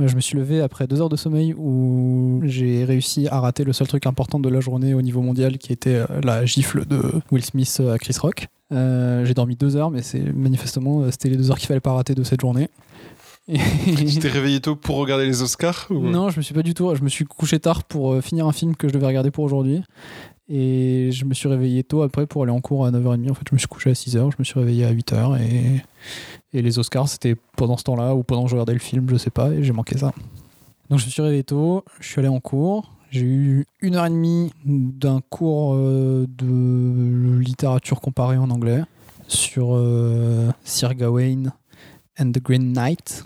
Je 0.00 0.14
me 0.16 0.20
suis 0.20 0.36
levé 0.36 0.60
après 0.60 0.86
deux 0.86 1.00
heures 1.00 1.08
de 1.10 1.16
sommeil 1.16 1.54
où 1.56 2.40
j'ai 2.44 2.84
réussi 2.84 3.28
à 3.28 3.38
rater 3.38 3.64
le 3.64 3.72
seul 3.74 3.86
truc 3.86 4.06
important 4.06 4.40
de 4.40 4.48
la 4.48 4.60
journée 4.60 4.94
au 4.94 5.02
niveau 5.02 5.20
mondial 5.20 5.58
qui 5.58 5.72
était 5.74 6.02
la 6.24 6.46
gifle 6.46 6.86
de 6.86 7.00
Will 7.30 7.44
Smith 7.44 7.82
à 7.92 7.98
Chris 7.98 8.16
Rock. 8.18 8.46
Euh, 8.72 9.24
j'ai 9.26 9.34
dormi 9.34 9.56
deux 9.56 9.76
heures, 9.76 9.90
mais 9.90 10.00
c'est 10.00 10.20
manifestement 10.32 11.10
c'était 11.10 11.28
les 11.28 11.36
deux 11.36 11.50
heures 11.50 11.58
qu'il 11.58 11.66
fallait 11.68 11.80
pas 11.80 11.92
rater 11.92 12.14
de 12.14 12.22
cette 12.24 12.40
journée. 12.40 12.68
Tu 13.46 14.18
t'es 14.20 14.28
réveillé 14.28 14.60
tôt 14.60 14.76
pour 14.76 14.96
regarder 14.96 15.26
les 15.26 15.42
Oscars 15.42 15.86
ou- 15.90 15.98
non, 16.08 16.30
je 16.30 16.38
me 16.38 16.42
suis 16.42 16.54
pas 16.54 16.62
du 16.62 16.72
tout. 16.72 16.94
Je 16.94 17.02
me 17.02 17.08
suis 17.08 17.24
couché 17.26 17.58
tard 17.58 17.84
pour 17.84 18.22
finir 18.22 18.46
un 18.46 18.52
film 18.52 18.76
que 18.76 18.88
je 18.88 18.92
devais 18.94 19.06
regarder 19.06 19.30
pour 19.30 19.44
aujourd'hui. 19.44 19.82
Et 20.52 21.10
je 21.12 21.24
me 21.24 21.32
suis 21.32 21.48
réveillé 21.48 21.84
tôt 21.84 22.02
après 22.02 22.26
pour 22.26 22.42
aller 22.42 22.52
en 22.52 22.60
cours 22.60 22.84
à 22.84 22.90
9h30. 22.90 23.30
En 23.30 23.34
fait, 23.34 23.44
je 23.48 23.54
me 23.54 23.58
suis 23.58 23.68
couché 23.68 23.90
à 23.90 23.92
6h, 23.92 24.32
je 24.32 24.36
me 24.38 24.44
suis 24.44 24.58
réveillé 24.58 24.84
à 24.84 24.92
8h. 24.92 25.40
Et, 26.52 26.60
les 26.60 26.78
Oscars, 26.80 27.08
c'était 27.08 27.36
pendant 27.56 27.76
ce 27.76 27.84
temps-là 27.84 28.16
ou 28.16 28.24
pendant 28.24 28.44
que 28.44 28.50
je 28.50 28.56
regardais 28.56 28.72
le 28.72 28.80
film, 28.80 29.08
je 29.08 29.16
sais 29.16 29.30
pas, 29.30 29.50
et 29.50 29.62
j'ai 29.62 29.72
manqué 29.72 29.96
ça. 29.96 30.12
Donc 30.88 30.98
je 30.98 31.06
me 31.06 31.10
suis 31.10 31.22
réveillé 31.22 31.44
tôt, 31.44 31.84
je 32.00 32.08
suis 32.08 32.18
allé 32.18 32.28
en 32.28 32.40
cours. 32.40 32.90
J'ai 33.12 33.22
eu 33.22 33.66
une 33.80 33.94
heure 33.94 34.06
et 34.06 34.10
demie 34.10 34.52
d'un 34.64 35.20
cours 35.30 35.74
euh, 35.74 36.26
de 36.28 37.38
littérature 37.38 38.00
comparée 38.00 38.36
en 38.36 38.50
anglais 38.50 38.82
sur 39.30 39.74
euh, 39.74 40.50
Sir 40.64 40.94
Gawain 40.94 41.52
and 42.18 42.32
the 42.32 42.42
Green 42.42 42.72
Knight 42.72 43.24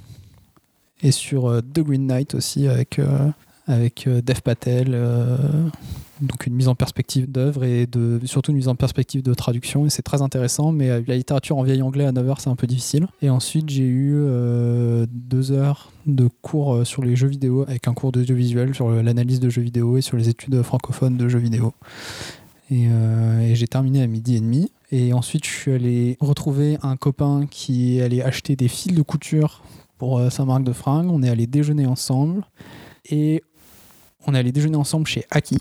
et 1.03 1.11
sur 1.11 1.49
euh, 1.49 1.61
The 1.61 1.81
Green 1.81 2.07
Knight 2.07 2.35
aussi 2.35 2.69
avec, 2.69 2.99
euh, 2.99 3.31
avec 3.67 4.09
Dev 4.09 4.41
Patel. 4.43 4.97
Donc 6.21 6.47
une 6.47 6.55
mise 6.55 6.69
en 6.69 6.75
perspective 6.75 7.31
d'œuvre 7.31 7.65
et 7.65 7.87
de, 7.87 8.21
surtout 8.25 8.53
une 8.53 8.59
mise 8.59 8.69
en 8.69 8.77
perspective 8.77 9.23
de 9.23 9.35
traduction 9.35 9.87
et 9.87 9.91
c'est 9.91 10.03
très 10.03 10.23
intéressant 10.23 10.73
mais 10.73 10.91
euh, 10.91 11.03
la 11.07 11.17
littérature 11.17 11.59
en 11.59 11.63
vieil 11.63 11.83
anglais 11.83 12.05
à 12.05 12.13
9h 12.13 12.37
c'est 12.39 12.51
un 12.51 12.57
peu 12.57 12.67
difficile. 12.67 13.07
Et 13.23 13.31
ensuite 13.31 13.69
j'ai 13.69 13.85
eu 13.85 14.15
euh, 14.17 15.07
deux 15.11 15.53
heures 15.53 15.91
de 16.07 16.29
cours 16.43 16.75
euh, 16.75 16.85
sur 16.85 17.03
les 17.03 17.17
jeux 17.17 17.29
vidéo 17.29 17.63
avec 17.63 17.89
un 17.89 17.95
cours 17.95 18.13
d'audiovisuel 18.13 18.75
sur 18.75 18.91
l'analyse 18.91 19.41
de 19.41 19.49
jeux 19.49 19.63
vidéo 19.63 19.97
et 19.97 20.03
sur 20.03 20.17
les 20.17 20.29
études 20.29 20.63
francophones 20.63 21.17
de 21.17 21.29
jeux 21.29 21.39
vidéo. 21.39 21.75
Et, 22.71 22.89
j'ai 23.55 23.69
terminé 23.69 24.03
à 24.03 24.07
midi 24.07 24.37
et 24.37 24.41
demi. 24.41 24.73
Et 24.91 25.13
ensuite 25.13 25.45
je 25.47 25.51
suis 25.51 25.73
allé 25.73 26.17
retrouver 26.21 26.79
un 26.83 26.97
copain 26.97 27.47
qui 27.51 28.01
allé 28.01 28.23
acheter 28.23 28.57
des 28.57 28.69
fils 28.69 28.95
de 28.95 29.03
couture 29.03 29.63
pour 29.99 30.19
euh, 30.19 30.31
sa 30.31 30.45
marque 30.45 30.65
de 30.65 30.73
fringues 30.73 31.11
on 31.11 31.23
est 31.23 31.29
allé 31.29 31.47
déjeuner 31.47 31.87
ensemble. 31.87 32.45
Et 33.11 33.43
on 34.27 34.35
est 34.35 34.39
allé 34.39 34.53
déjeuner 34.53 34.77
ensemble 34.77 35.07
chez 35.07 35.25
Aki 35.31 35.59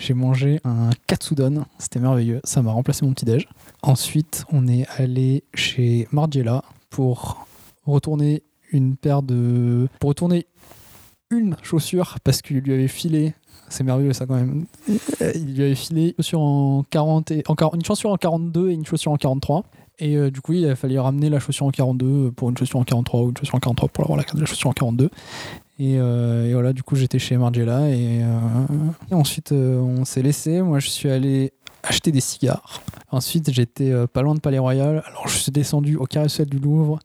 j'ai 0.00 0.14
mangé 0.14 0.60
un 0.64 0.90
katsudon, 1.06 1.64
c'était 1.78 2.00
merveilleux, 2.00 2.40
ça 2.42 2.62
m'a 2.62 2.72
remplacé 2.72 3.04
mon 3.04 3.12
petit-déj. 3.12 3.46
Ensuite, 3.82 4.44
on 4.50 4.66
est 4.66 4.86
allé 4.96 5.44
chez 5.54 6.08
Margiela 6.10 6.64
pour 6.88 7.46
retourner 7.84 8.42
une 8.72 8.96
paire 8.96 9.22
de. 9.22 9.88
pour 10.00 10.08
retourner 10.08 10.46
une 11.30 11.56
chaussure 11.62 12.16
parce 12.24 12.42
qu'il 12.42 12.58
lui 12.58 12.72
avait 12.72 12.88
filé. 12.88 13.34
C'est 13.68 13.84
merveilleux 13.84 14.12
ça 14.12 14.26
quand 14.26 14.34
même. 14.34 14.66
Il 14.88 15.54
lui 15.54 15.62
avait 15.62 15.74
filé 15.74 16.08
une 16.08 16.24
chaussure 16.24 16.40
en 16.40 16.82
40 16.90 17.30
et, 17.30 17.44
en, 17.46 17.54
une 17.74 17.84
chaussure 17.84 18.10
en 18.10 18.16
42 18.16 18.70
et 18.70 18.72
une 18.72 18.84
chaussure 18.84 19.12
en 19.12 19.16
43. 19.16 19.64
Et 20.00 20.16
euh, 20.16 20.30
du 20.30 20.40
coup, 20.40 20.54
il 20.54 20.66
a 20.66 20.74
fallu 20.74 20.98
ramener 20.98 21.28
la 21.28 21.38
chaussure 21.38 21.66
en 21.66 21.70
42 21.70 22.32
pour 22.32 22.48
une 22.48 22.56
chaussure 22.56 22.80
en 22.80 22.84
43 22.84 23.20
ou 23.20 23.28
une 23.28 23.36
chaussure 23.36 23.54
en 23.56 23.60
43 23.60 23.88
pour 23.90 24.04
avoir 24.04 24.18
la 24.18 24.46
chaussure 24.46 24.70
en 24.70 24.72
42. 24.72 25.10
Et, 25.80 25.96
euh, 25.98 26.46
et 26.46 26.52
voilà, 26.52 26.74
du 26.74 26.82
coup, 26.82 26.94
j'étais 26.94 27.18
chez 27.18 27.38
Margiela 27.38 27.88
et, 27.88 28.22
euh, 28.22 29.16
ensuite, 29.16 29.52
euh, 29.52 29.78
on 29.78 30.04
s'est 30.04 30.20
laissé. 30.20 30.60
Moi, 30.60 30.78
je 30.78 30.90
suis 30.90 31.08
allé 31.08 31.54
acheter 31.82 32.12
des 32.12 32.20
cigares. 32.20 32.82
Ensuite, 33.10 33.50
j'étais 33.50 33.90
pas 34.08 34.20
loin 34.20 34.34
de 34.34 34.40
Palais 34.40 34.58
Royal. 34.58 35.02
Alors, 35.06 35.26
je 35.26 35.38
suis 35.38 35.50
descendu 35.50 35.96
au 35.96 36.04
Carrousel 36.04 36.50
du 36.50 36.58
Louvre, 36.58 36.98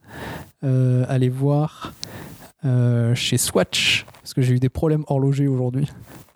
aller 0.62 1.30
voir 1.30 1.94
chez 3.14 3.38
Swatch, 3.38 4.06
parce 4.22 4.34
que 4.34 4.42
j'ai 4.42 4.54
eu 4.54 4.60
des 4.60 4.68
problèmes 4.68 5.06
horlogers 5.08 5.48
aujourd'hui. 5.48 5.88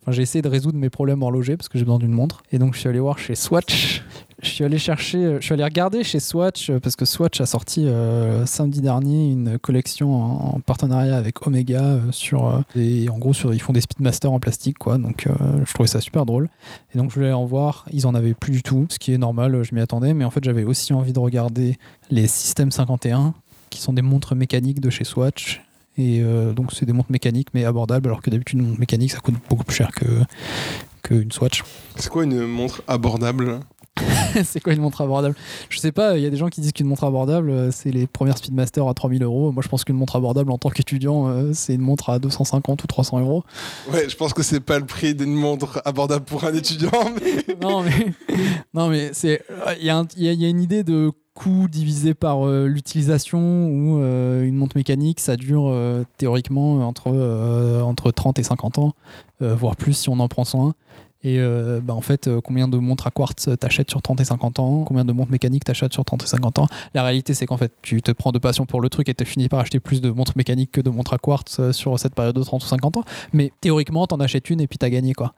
Enfin, 0.02 0.14
j'ai 0.14 0.22
essayé 0.22 0.42
de 0.42 0.48
résoudre 0.48 0.78
mes 0.78 0.90
problèmes 0.90 1.22
horlogers 1.22 1.58
parce 1.58 1.68
que 1.68 1.78
j'ai 1.78 1.84
besoin 1.84 2.00
d'une 2.00 2.14
montre. 2.14 2.42
Et 2.54 2.58
donc, 2.58 2.74
je 2.74 2.80
suis 2.80 2.88
allé 2.88 3.00
voir 3.00 3.20
chez 3.20 3.36
Swatch. 3.36 4.02
Je 4.42 4.50
suis 4.50 4.64
allé 4.64 4.78
chercher, 4.78 5.18
euh, 5.18 5.38
je 5.42 5.46
suis 5.46 5.54
allé 5.54 5.66
regarder 5.66 6.04
chez 6.04 6.22
Swatch 6.22 6.70
euh, 6.70 6.80
parce 6.80 6.96
que 6.96 7.04
Swatch 7.04 7.42
a 7.42 7.46
sorti 7.46 7.86
euh, 7.86 8.46
samedi 8.46 8.80
dernier 8.80 9.32
une 9.32 9.60
collection 9.60 10.16
en, 10.16 10.56
en 10.56 10.60
partenariat 10.62 11.18
avec 11.18 11.46
Omega 11.46 12.00
sur 12.12 12.64
et 12.76 13.10
en 13.10 13.18
gros 13.18 13.34
sur 13.34 13.54
ils 13.54 13.62
font 13.62 13.74
des 13.74 13.82
Speedmaster 13.82 14.32
en 14.32 14.40
plastique 14.40 14.78
quoi. 14.78 14.98
Donc 14.98 15.28
je 15.66 15.74
trouvais 15.74 15.88
ça 15.88 16.00
super 16.00 16.26
drôle. 16.26 16.50
Et 16.94 16.98
donc 16.98 17.10
je 17.10 17.16
voulais 17.16 17.34
en 17.34 17.46
voir. 17.46 17.86
Ils 17.92 18.08
en 18.08 18.16
avaient 18.16 18.34
plus 18.34 18.52
du 18.52 18.64
tout 18.64 18.88
ce 18.90 18.98
qui 18.98 19.14
est 19.14 19.18
normal 19.18 19.64
je 19.64 19.76
m'y 19.76 19.82
attendais. 19.82 20.14
Mais 20.14 20.24
en 20.24 20.32
fait 20.32 20.44
j'avais 20.44 20.64
aussi 20.64 20.94
envie 20.94 21.14
de 21.14 21.20
regarder 21.20 21.78
les 22.10 22.28
System 22.28 22.72
51 22.72 23.34
qui 23.70 23.82
sont 23.82 23.94
des 23.94 24.02
montres 24.02 24.36
mécaniques 24.36 24.80
de 24.80 24.90
chez 24.90 25.04
Swatch. 25.04 25.62
Et 25.98 26.24
donc 26.56 26.72
c'est 26.72 26.86
des 26.86 26.94
montres 26.94 27.12
mécaniques 27.12 27.50
mais 27.54 27.66
abordables 27.66 28.08
alors 28.08 28.22
que 28.22 28.30
d'habitude 28.30 28.60
une 28.60 28.68
montre 28.68 28.80
mécanique 28.80 29.12
ça 29.12 29.20
coûte 29.20 29.36
beaucoup 29.50 29.66
plus 29.66 29.76
cher 29.76 29.92
que 29.92 30.06
qu'une 31.04 31.32
Swatch. 31.32 31.64
C'est 31.96 32.10
quoi 32.10 32.24
une 32.24 32.46
montre 32.46 32.84
abordable? 32.88 33.60
c'est 34.44 34.60
quoi 34.62 34.74
une 34.74 34.82
montre 34.82 35.02
abordable? 35.02 35.36
Je 35.70 35.80
sais 35.80 35.92
pas, 35.92 36.18
il 36.18 36.24
y 36.24 36.26
a 36.26 36.30
des 36.30 36.38
gens 36.38 36.48
qui 36.50 36.62
disent 36.62 36.72
qu'une 36.72 36.88
montre 36.88 37.04
abordable, 37.04 37.50
euh, 37.50 37.72
c'est 37.72 37.92
les 37.92 38.08
premières 38.08 38.38
Speedmaster 38.38 38.88
à 38.88 38.94
3000 38.94 39.24
euros. 39.24 39.52
Moi, 39.52 39.62
je 39.64 39.68
pense 39.70 39.84
qu'une 39.84 39.96
montre 39.96 40.16
abordable 40.16 40.52
en 40.52 40.58
tant 40.58 40.70
qu'étudiant, 40.70 41.28
euh, 41.30 41.52
c'est 41.54 41.74
une 41.76 41.82
montre 41.82 42.10
à 42.10 42.20
250 42.20 42.84
ou 42.84 42.88
300 42.88 43.20
euros. 43.20 43.44
Ouais, 43.92 44.08
je 44.10 44.16
pense 44.16 44.34
que 44.34 44.44
c'est 44.44 44.60
pas 44.60 44.80
le 44.80 44.86
prix 44.86 45.16
d'une 45.16 45.34
montre 45.34 45.82
abordable 45.86 46.26
pour 46.26 46.44
un 46.44 46.54
étudiant, 46.54 46.90
mais 47.24 47.56
non, 47.62 47.84
mais, 47.84 48.14
non, 48.74 48.90
mais 48.90 49.10
c'est, 49.14 49.42
il 49.80 49.86
y, 49.86 49.90
a 49.90 49.98
un- 49.98 50.08
il 50.18 50.24
y 50.24 50.30
a- 50.30 50.34
il 50.34 50.42
y 50.42 50.46
a 50.46 50.50
une 50.50 50.62
idée 50.62 50.84
de 50.84 51.12
coût 51.34 51.68
divisé 51.72 52.14
par 52.14 52.46
euh, 52.46 52.68
l'utilisation 52.68 53.40
euh, 53.42 54.44
une 54.44 54.56
montre 54.56 54.76
mécanique, 54.76 55.20
ça 55.22 55.38
dure 55.38 55.68
euh, 55.70 56.04
théoriquement 56.18 56.86
entre, 56.88 57.12
euh, 57.14 57.82
entre 57.82 58.12
30 58.12 58.40
et 58.40 58.44
50 58.44 58.78
ans, 58.80 58.94
voire 59.40 59.76
plus 59.78 59.94
si 59.94 60.10
on 60.10 60.20
en 60.20 60.28
prend 60.28 60.44
soin. 60.44 60.74
Et 61.24 61.38
euh, 61.40 61.82
bah, 61.84 61.94
en 61.94 62.02
fait, 62.02 62.28
euh, 62.28 62.40
combien 62.42 62.70
de 62.70 62.78
montres 62.78 63.06
à 63.06 63.12
quartz 63.12 63.50
t'achètes 63.60 63.90
sur 63.90 64.02
30 64.02 64.22
et 64.22 64.24
50 64.24 64.60
ans? 64.60 64.84
Combien 64.86 65.04
de 65.04 65.12
montres 65.12 65.32
mécaniques 65.32 65.66
t'achètes 65.66 65.92
sur 65.92 66.06
30 66.06 66.24
et 66.24 66.28
50 66.28 66.60
ans? 66.60 66.68
La 66.94 67.04
réalité, 67.04 67.34
c'est 67.34 67.46
qu'en 67.46 67.58
fait, 67.58 67.74
tu 67.82 68.02
te 68.02 68.12
prends 68.12 68.32
de 68.32 68.40
passion 68.40 68.66
pour 68.66 68.80
le 68.80 68.88
truc 68.90 69.10
et 69.10 69.14
tu 69.14 69.26
finis 69.26 69.50
par 69.50 69.60
acheter 69.60 69.82
plus 69.82 70.00
de 70.00 70.10
montres 70.12 70.32
mécaniques 70.38 70.72
que 70.72 70.80
de 70.80 70.90
montres 70.90 71.14
à 71.14 71.18
quartz 71.18 71.60
euh, 71.60 71.74
sur 71.74 72.00
cette 72.00 72.16
période 72.16 72.36
de 72.36 72.42
30 72.44 72.64
ou 72.64 72.68
50 72.68 72.98
ans. 72.98 73.04
Mais 73.34 73.52
théoriquement, 73.60 74.08
t'en 74.08 74.20
achètes 74.22 74.50
une 74.50 74.62
et 74.62 74.68
puis 74.68 74.78
t'as 74.78 74.90
gagné, 74.90 75.14
quoi. 75.14 75.34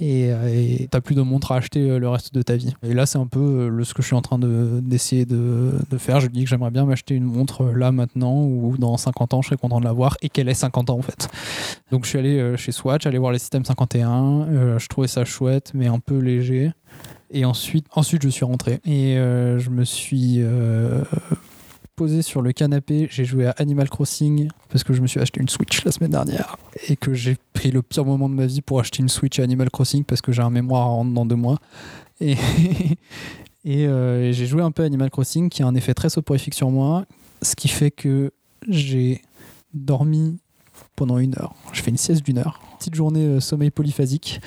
Et 0.00 0.28
euh, 0.30 0.76
t'as 0.90 1.02
plus 1.02 1.14
de 1.14 1.20
montres 1.22 1.52
à 1.52 1.56
acheter 1.56 1.98
le 1.98 2.08
reste 2.08 2.32
de 2.34 2.40
ta 2.40 2.56
vie. 2.56 2.74
Et 2.82 2.94
là, 2.94 3.04
c'est 3.04 3.18
un 3.18 3.26
peu 3.26 3.68
le, 3.68 3.84
ce 3.84 3.92
que 3.92 4.00
je 4.00 4.06
suis 4.06 4.16
en 4.16 4.22
train 4.22 4.38
de- 4.38 4.80
d'essayer 4.82 5.26
de, 5.26 5.72
de 5.90 5.98
faire. 5.98 6.20
Je 6.20 6.28
dis 6.28 6.44
que 6.44 6.48
j'aimerais 6.48 6.70
bien 6.70 6.86
m'acheter 6.86 7.14
une 7.14 7.24
montre 7.24 7.64
là, 7.64 7.92
maintenant, 7.92 8.42
ou 8.42 8.76
dans 8.78 8.96
50 8.96 9.34
ans, 9.34 9.42
je 9.42 9.48
serais 9.48 9.58
content 9.58 9.80
de 9.80 9.84
l'avoir, 9.84 10.16
et 10.22 10.30
qu'elle 10.30 10.48
ait 10.48 10.54
50 10.54 10.88
ans, 10.88 10.98
en 10.98 11.02
fait. 11.02 11.28
Donc, 11.92 12.04
je 12.04 12.08
suis 12.08 12.18
allé 12.18 12.56
chez 12.56 12.72
Swatch, 12.72 13.04
aller 13.04 13.18
voir 13.18 13.32
les 13.32 13.38
systèmes 13.38 13.66
51. 13.66 14.46
euh, 14.48 14.78
je 14.78 14.86
trouvais 14.86 15.08
ça 15.10 15.24
chouette, 15.24 15.72
mais 15.74 15.86
un 15.86 15.98
peu 15.98 16.18
léger. 16.18 16.72
Et 17.30 17.44
ensuite, 17.44 17.86
ensuite 17.92 18.22
je 18.22 18.28
suis 18.28 18.44
rentré. 18.44 18.80
Et 18.84 19.18
euh, 19.18 19.58
je 19.58 19.70
me 19.70 19.84
suis 19.84 20.36
euh, 20.38 21.02
posé 21.96 22.22
sur 22.22 22.42
le 22.42 22.52
canapé. 22.52 23.08
J'ai 23.10 23.24
joué 23.24 23.46
à 23.46 23.54
Animal 23.58 23.88
Crossing 23.88 24.48
parce 24.68 24.84
que 24.84 24.92
je 24.92 25.00
me 25.00 25.06
suis 25.06 25.20
acheté 25.20 25.40
une 25.40 25.48
Switch 25.48 25.84
la 25.84 25.92
semaine 25.92 26.10
dernière. 26.10 26.56
Et 26.88 26.96
que 26.96 27.14
j'ai 27.14 27.36
pris 27.52 27.70
le 27.70 27.82
pire 27.82 28.04
moment 28.04 28.28
de 28.28 28.34
ma 28.34 28.46
vie 28.46 28.62
pour 28.62 28.80
acheter 28.80 29.00
une 29.02 29.08
Switch 29.08 29.38
à 29.38 29.42
Animal 29.42 29.70
Crossing 29.70 30.04
parce 30.04 30.20
que 30.22 30.32
j'ai 30.32 30.42
un 30.42 30.50
mémoire 30.50 30.82
à 30.82 30.86
rendre 30.86 31.12
dans 31.12 31.26
deux 31.26 31.36
mois. 31.36 31.58
Et, 32.20 32.32
et, 33.64 33.86
euh, 33.86 34.24
et 34.24 34.32
j'ai 34.32 34.46
joué 34.46 34.62
un 34.62 34.70
peu 34.70 34.82
à 34.82 34.86
Animal 34.86 35.10
Crossing 35.10 35.50
qui 35.50 35.62
a 35.62 35.66
un 35.66 35.74
effet 35.74 35.94
très 35.94 36.08
soporifique 36.08 36.54
sur 36.54 36.70
moi. 36.70 37.04
Ce 37.42 37.54
qui 37.54 37.68
fait 37.68 37.90
que 37.90 38.32
j'ai 38.68 39.22
dormi 39.72 40.38
pendant 40.96 41.18
une 41.18 41.34
heure. 41.38 41.54
Je 41.72 41.82
fais 41.82 41.90
une 41.90 41.96
sieste 41.96 42.24
d'une 42.24 42.38
heure. 42.38 42.60
Petite 42.78 42.94
journée 42.94 43.24
euh, 43.24 43.40
sommeil 43.40 43.70
polyphasique 43.70 44.40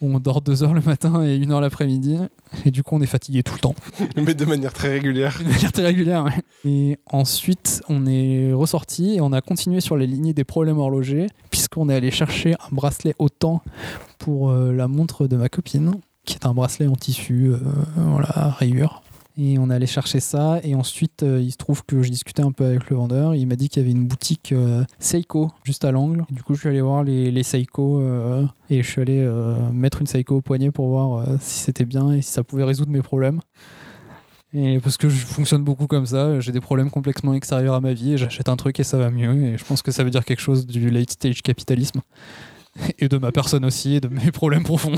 où 0.00 0.14
on 0.14 0.18
dort 0.18 0.40
deux 0.40 0.62
heures 0.62 0.74
le 0.74 0.80
matin 0.80 1.24
et 1.24 1.36
une 1.36 1.52
heure 1.52 1.60
l'après-midi. 1.60 2.18
Et 2.64 2.70
du 2.70 2.82
coup, 2.82 2.96
on 2.96 3.00
est 3.00 3.06
fatigué 3.06 3.42
tout 3.42 3.54
le 3.54 3.60
temps. 3.60 3.74
mais 4.16 4.34
de 4.34 4.44
manière 4.44 4.72
très 4.72 4.88
régulière. 4.88 5.38
De 5.38 5.48
manière 5.48 5.72
très 5.72 5.84
régulière, 5.84 6.24
ouais. 6.24 6.42
Et 6.64 6.98
ensuite, 7.06 7.82
on 7.88 8.06
est 8.06 8.52
ressorti 8.52 9.16
et 9.16 9.20
on 9.20 9.32
a 9.32 9.40
continué 9.40 9.80
sur 9.80 9.96
les 9.96 10.06
lignées 10.06 10.34
des 10.34 10.44
problèmes 10.44 10.78
horlogers, 10.78 11.26
puisqu'on 11.50 11.88
est 11.88 11.94
allé 11.94 12.10
chercher 12.10 12.54
un 12.54 12.74
bracelet 12.74 13.14
au 13.18 13.28
temps 13.28 13.62
pour 14.18 14.50
euh, 14.50 14.72
la 14.72 14.88
montre 14.88 15.26
de 15.26 15.36
ma 15.36 15.48
copine, 15.48 15.92
qui 16.24 16.34
est 16.34 16.46
un 16.46 16.54
bracelet 16.54 16.86
en 16.86 16.96
tissu, 16.96 17.48
euh, 17.48 17.58
voilà, 17.96 18.50
rayure. 18.58 19.02
Et 19.42 19.58
on 19.58 19.70
allait 19.70 19.86
chercher 19.86 20.20
ça. 20.20 20.60
Et 20.64 20.74
ensuite, 20.74 21.22
euh, 21.22 21.40
il 21.40 21.50
se 21.50 21.56
trouve 21.56 21.82
que 21.86 22.02
je 22.02 22.10
discutais 22.10 22.42
un 22.42 22.52
peu 22.52 22.66
avec 22.66 22.90
le 22.90 22.96
vendeur. 22.96 23.34
Il 23.34 23.46
m'a 23.46 23.56
dit 23.56 23.70
qu'il 23.70 23.80
y 23.82 23.84
avait 23.86 23.96
une 23.98 24.06
boutique 24.06 24.52
euh, 24.52 24.84
Seiko 24.98 25.50
juste 25.64 25.86
à 25.86 25.92
l'angle. 25.92 26.26
Du 26.30 26.42
coup, 26.42 26.54
je 26.54 26.60
suis 26.60 26.68
allé 26.68 26.82
voir 26.82 27.04
les, 27.04 27.30
les 27.30 27.42
Seiko. 27.42 28.02
euh, 28.02 28.44
et 28.68 28.82
je 28.82 28.88
suis 28.90 29.00
allé 29.00 29.26
mettre 29.72 30.02
une 30.02 30.06
Seiko 30.06 30.36
au 30.36 30.40
poignet 30.42 30.70
pour 30.70 30.88
voir 30.88 31.26
si 31.40 31.60
c'était 31.60 31.86
bien 31.86 32.12
et 32.12 32.20
si 32.20 32.30
ça 32.30 32.44
pouvait 32.44 32.64
résoudre 32.64 32.92
mes 32.92 33.00
problèmes. 33.00 33.40
Et 34.52 34.78
parce 34.78 34.96
que 34.96 35.08
je 35.08 35.16
fonctionne 35.16 35.64
beaucoup 35.64 35.86
comme 35.86 36.06
ça, 36.06 36.38
j'ai 36.38 36.52
des 36.52 36.60
problèmes 36.60 36.90
complètement 36.90 37.32
extérieurs 37.32 37.74
à 37.74 37.80
ma 37.80 37.94
vie 37.94 38.12
et 38.12 38.18
j'achète 38.18 38.48
un 38.48 38.56
truc 38.56 38.78
et 38.78 38.84
ça 38.84 38.98
va 38.98 39.10
mieux. 39.10 39.42
Et 39.42 39.58
je 39.58 39.64
pense 39.64 39.80
que 39.80 39.90
ça 39.90 40.04
veut 40.04 40.10
dire 40.10 40.24
quelque 40.24 40.42
chose 40.42 40.66
du 40.66 40.90
late 40.90 41.10
stage 41.10 41.42
capitalisme 41.42 42.02
et 42.98 43.08
de 43.08 43.16
ma 43.16 43.32
personne 43.32 43.64
aussi 43.64 43.94
et 43.94 44.00
de 44.00 44.08
mes 44.08 44.30
problèmes 44.32 44.64
profonds. 44.64 44.96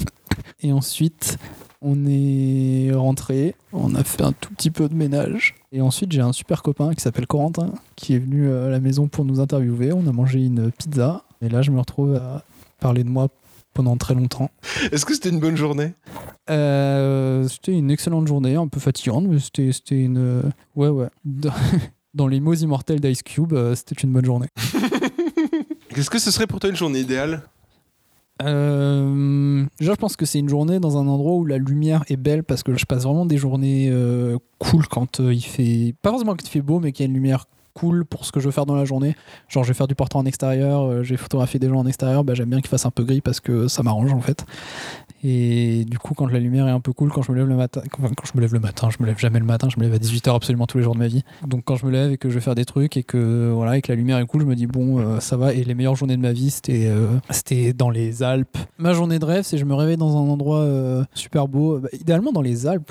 et 0.60 0.70
ensuite, 0.70 1.38
on 1.82 2.04
est 2.06 2.90
rentré, 2.94 3.54
on 3.72 3.94
a 3.94 4.04
fait 4.04 4.22
un 4.22 4.32
tout 4.32 4.52
petit 4.54 4.70
peu 4.70 4.88
de 4.88 4.94
ménage. 4.94 5.54
Et 5.72 5.80
ensuite, 5.80 6.12
j'ai 6.12 6.20
un 6.20 6.32
super 6.32 6.62
copain 6.62 6.92
qui 6.94 7.00
s'appelle 7.00 7.26
Corentin 7.26 7.72
qui 7.96 8.14
est 8.14 8.18
venu 8.18 8.48
euh, 8.48 8.66
à 8.66 8.70
la 8.70 8.80
maison 8.80 9.08
pour 9.08 9.24
nous 9.24 9.40
interviewer. 9.40 9.92
On 9.92 10.06
a 10.06 10.12
mangé 10.12 10.44
une 10.44 10.70
pizza. 10.72 11.24
Et 11.42 11.48
là, 11.48 11.62
je 11.62 11.70
me 11.70 11.78
retrouve 11.78 12.16
à 12.16 12.44
parler 12.80 13.02
de 13.04 13.08
moi 13.08 13.28
pendant 13.72 13.96
très 13.96 14.14
longtemps. 14.14 14.50
Est-ce 14.92 15.06
que 15.06 15.14
c'était 15.14 15.30
une 15.30 15.38
bonne 15.40 15.56
journée? 15.56 15.94
Euh, 16.50 17.46
c'était 17.48 17.72
une 17.72 17.90
excellente 17.90 18.26
journée, 18.26 18.56
un 18.56 18.66
peu 18.68 18.80
fatigante, 18.80 19.24
mais 19.28 19.38
c'était 19.38 19.70
une. 20.02 20.18
euh, 20.18 20.42
Ouais, 20.76 20.88
ouais. 20.88 21.08
Dans- 22.14 22.26
les 22.26 22.40
mots 22.40 22.54
immortels 22.54 23.00
d'Ice 23.00 23.22
Cube, 23.22 23.54
c'était 23.76 23.94
une 24.02 24.12
bonne 24.12 24.24
journée. 24.24 24.48
Qu'est-ce 25.94 26.10
que 26.10 26.18
ce 26.18 26.30
serait 26.30 26.46
pour 26.46 26.60
toi 26.60 26.70
une 26.70 26.76
journée 26.76 27.00
idéale? 27.00 27.42
Euh, 28.42 29.64
je 29.80 29.92
pense 29.92 30.16
que 30.16 30.24
c'est 30.24 30.38
une 30.38 30.48
journée 30.48 30.80
dans 30.80 30.96
un 30.96 31.06
endroit 31.06 31.34
où 31.34 31.44
la 31.44 31.58
lumière 31.58 32.04
est 32.08 32.16
belle 32.16 32.42
parce 32.42 32.62
que 32.62 32.76
je 32.76 32.86
passe 32.86 33.04
vraiment 33.04 33.26
des 33.26 33.36
journées 33.36 33.88
euh, 33.90 34.38
cool 34.58 34.86
quand 34.86 35.20
euh, 35.20 35.34
il 35.34 35.42
fait. 35.42 35.94
Pas 36.02 36.10
forcément 36.10 36.32
quand 36.32 36.46
il 36.46 36.50
fait 36.50 36.62
beau, 36.62 36.80
mais 36.80 36.92
qu'il 36.92 37.04
y 37.04 37.06
a 37.06 37.08
une 37.08 37.14
lumière 37.14 37.46
cool 37.74 38.04
pour 38.04 38.24
ce 38.24 38.32
que 38.32 38.40
je 38.40 38.46
veux 38.46 38.50
faire 38.52 38.66
dans 38.66 38.74
la 38.74 38.84
journée. 38.84 39.16
Genre, 39.48 39.64
je 39.64 39.68
vais 39.68 39.74
faire 39.74 39.86
du 39.86 39.94
portrait 39.94 40.18
en 40.18 40.26
extérieur, 40.26 40.82
euh, 40.82 41.02
j'ai 41.02 41.16
photographié 41.16 41.58
des 41.58 41.68
gens 41.68 41.78
en 41.78 41.86
extérieur, 41.86 42.24
bah, 42.24 42.34
j'aime 42.34 42.50
bien 42.50 42.60
qu'il 42.60 42.68
fasse 42.68 42.86
un 42.86 42.90
peu 42.90 43.04
gris 43.04 43.20
parce 43.20 43.40
que 43.40 43.68
ça 43.68 43.82
m'arrange 43.82 44.12
en 44.12 44.20
fait. 44.20 44.44
Et 45.22 45.84
du 45.84 45.98
coup, 45.98 46.14
quand 46.14 46.26
la 46.26 46.38
lumière 46.38 46.66
est 46.66 46.70
un 46.72 46.80
peu 46.80 46.92
cool, 46.92 47.10
quand 47.10 47.20
je 47.22 47.30
me 47.30 47.36
lève 47.36 47.46
le 47.46 47.56
matin, 47.56 47.82
quand 47.90 48.02
je 48.24 48.32
me 48.34 48.40
lève 48.40 48.54
le 48.54 48.60
matin, 48.60 48.88
je 48.90 48.96
me 49.00 49.06
lève 49.06 49.18
jamais 49.18 49.38
le 49.38 49.44
matin, 49.44 49.68
je 49.68 49.78
me 49.78 49.84
lève 49.84 49.92
à 49.92 49.98
18h 49.98 50.34
absolument 50.34 50.66
tous 50.66 50.78
les 50.78 50.84
jours 50.84 50.94
de 50.94 50.98
ma 50.98 51.08
vie. 51.08 51.22
Donc 51.46 51.62
quand 51.64 51.76
je 51.76 51.84
me 51.84 51.90
lève 51.90 52.10
et 52.12 52.16
que 52.16 52.30
je 52.30 52.34
vais 52.34 52.40
faire 52.40 52.54
des 52.54 52.64
trucs 52.64 52.96
et 52.96 53.02
que 53.02 53.50
voilà, 53.54 53.76
et 53.76 53.82
que 53.82 53.92
la 53.92 53.96
lumière 53.96 54.18
est 54.18 54.26
cool, 54.26 54.42
je 54.42 54.46
me 54.46 54.54
dis 54.54 54.66
bon, 54.66 54.98
euh, 54.98 55.20
ça 55.20 55.36
va. 55.36 55.52
Et 55.52 55.62
les 55.62 55.74
meilleures 55.74 55.96
journées 55.96 56.16
de 56.16 56.22
ma 56.22 56.32
vie, 56.32 56.50
c'était 56.50 56.86
euh, 56.86 57.18
c'était 57.28 57.74
dans 57.74 57.90
les 57.90 58.22
Alpes. 58.22 58.56
Ma 58.78 58.94
journée 58.94 59.18
de 59.18 59.24
rêve, 59.26 59.44
c'est 59.44 59.58
je 59.58 59.64
me 59.66 59.74
réveille 59.74 59.98
dans 59.98 60.16
un 60.16 60.28
endroit 60.28 60.66
super 61.14 61.48
beau, 61.48 61.78
Bah, 61.78 61.88
idéalement 61.92 62.32
dans 62.32 62.42
les 62.42 62.66
Alpes. 62.66 62.90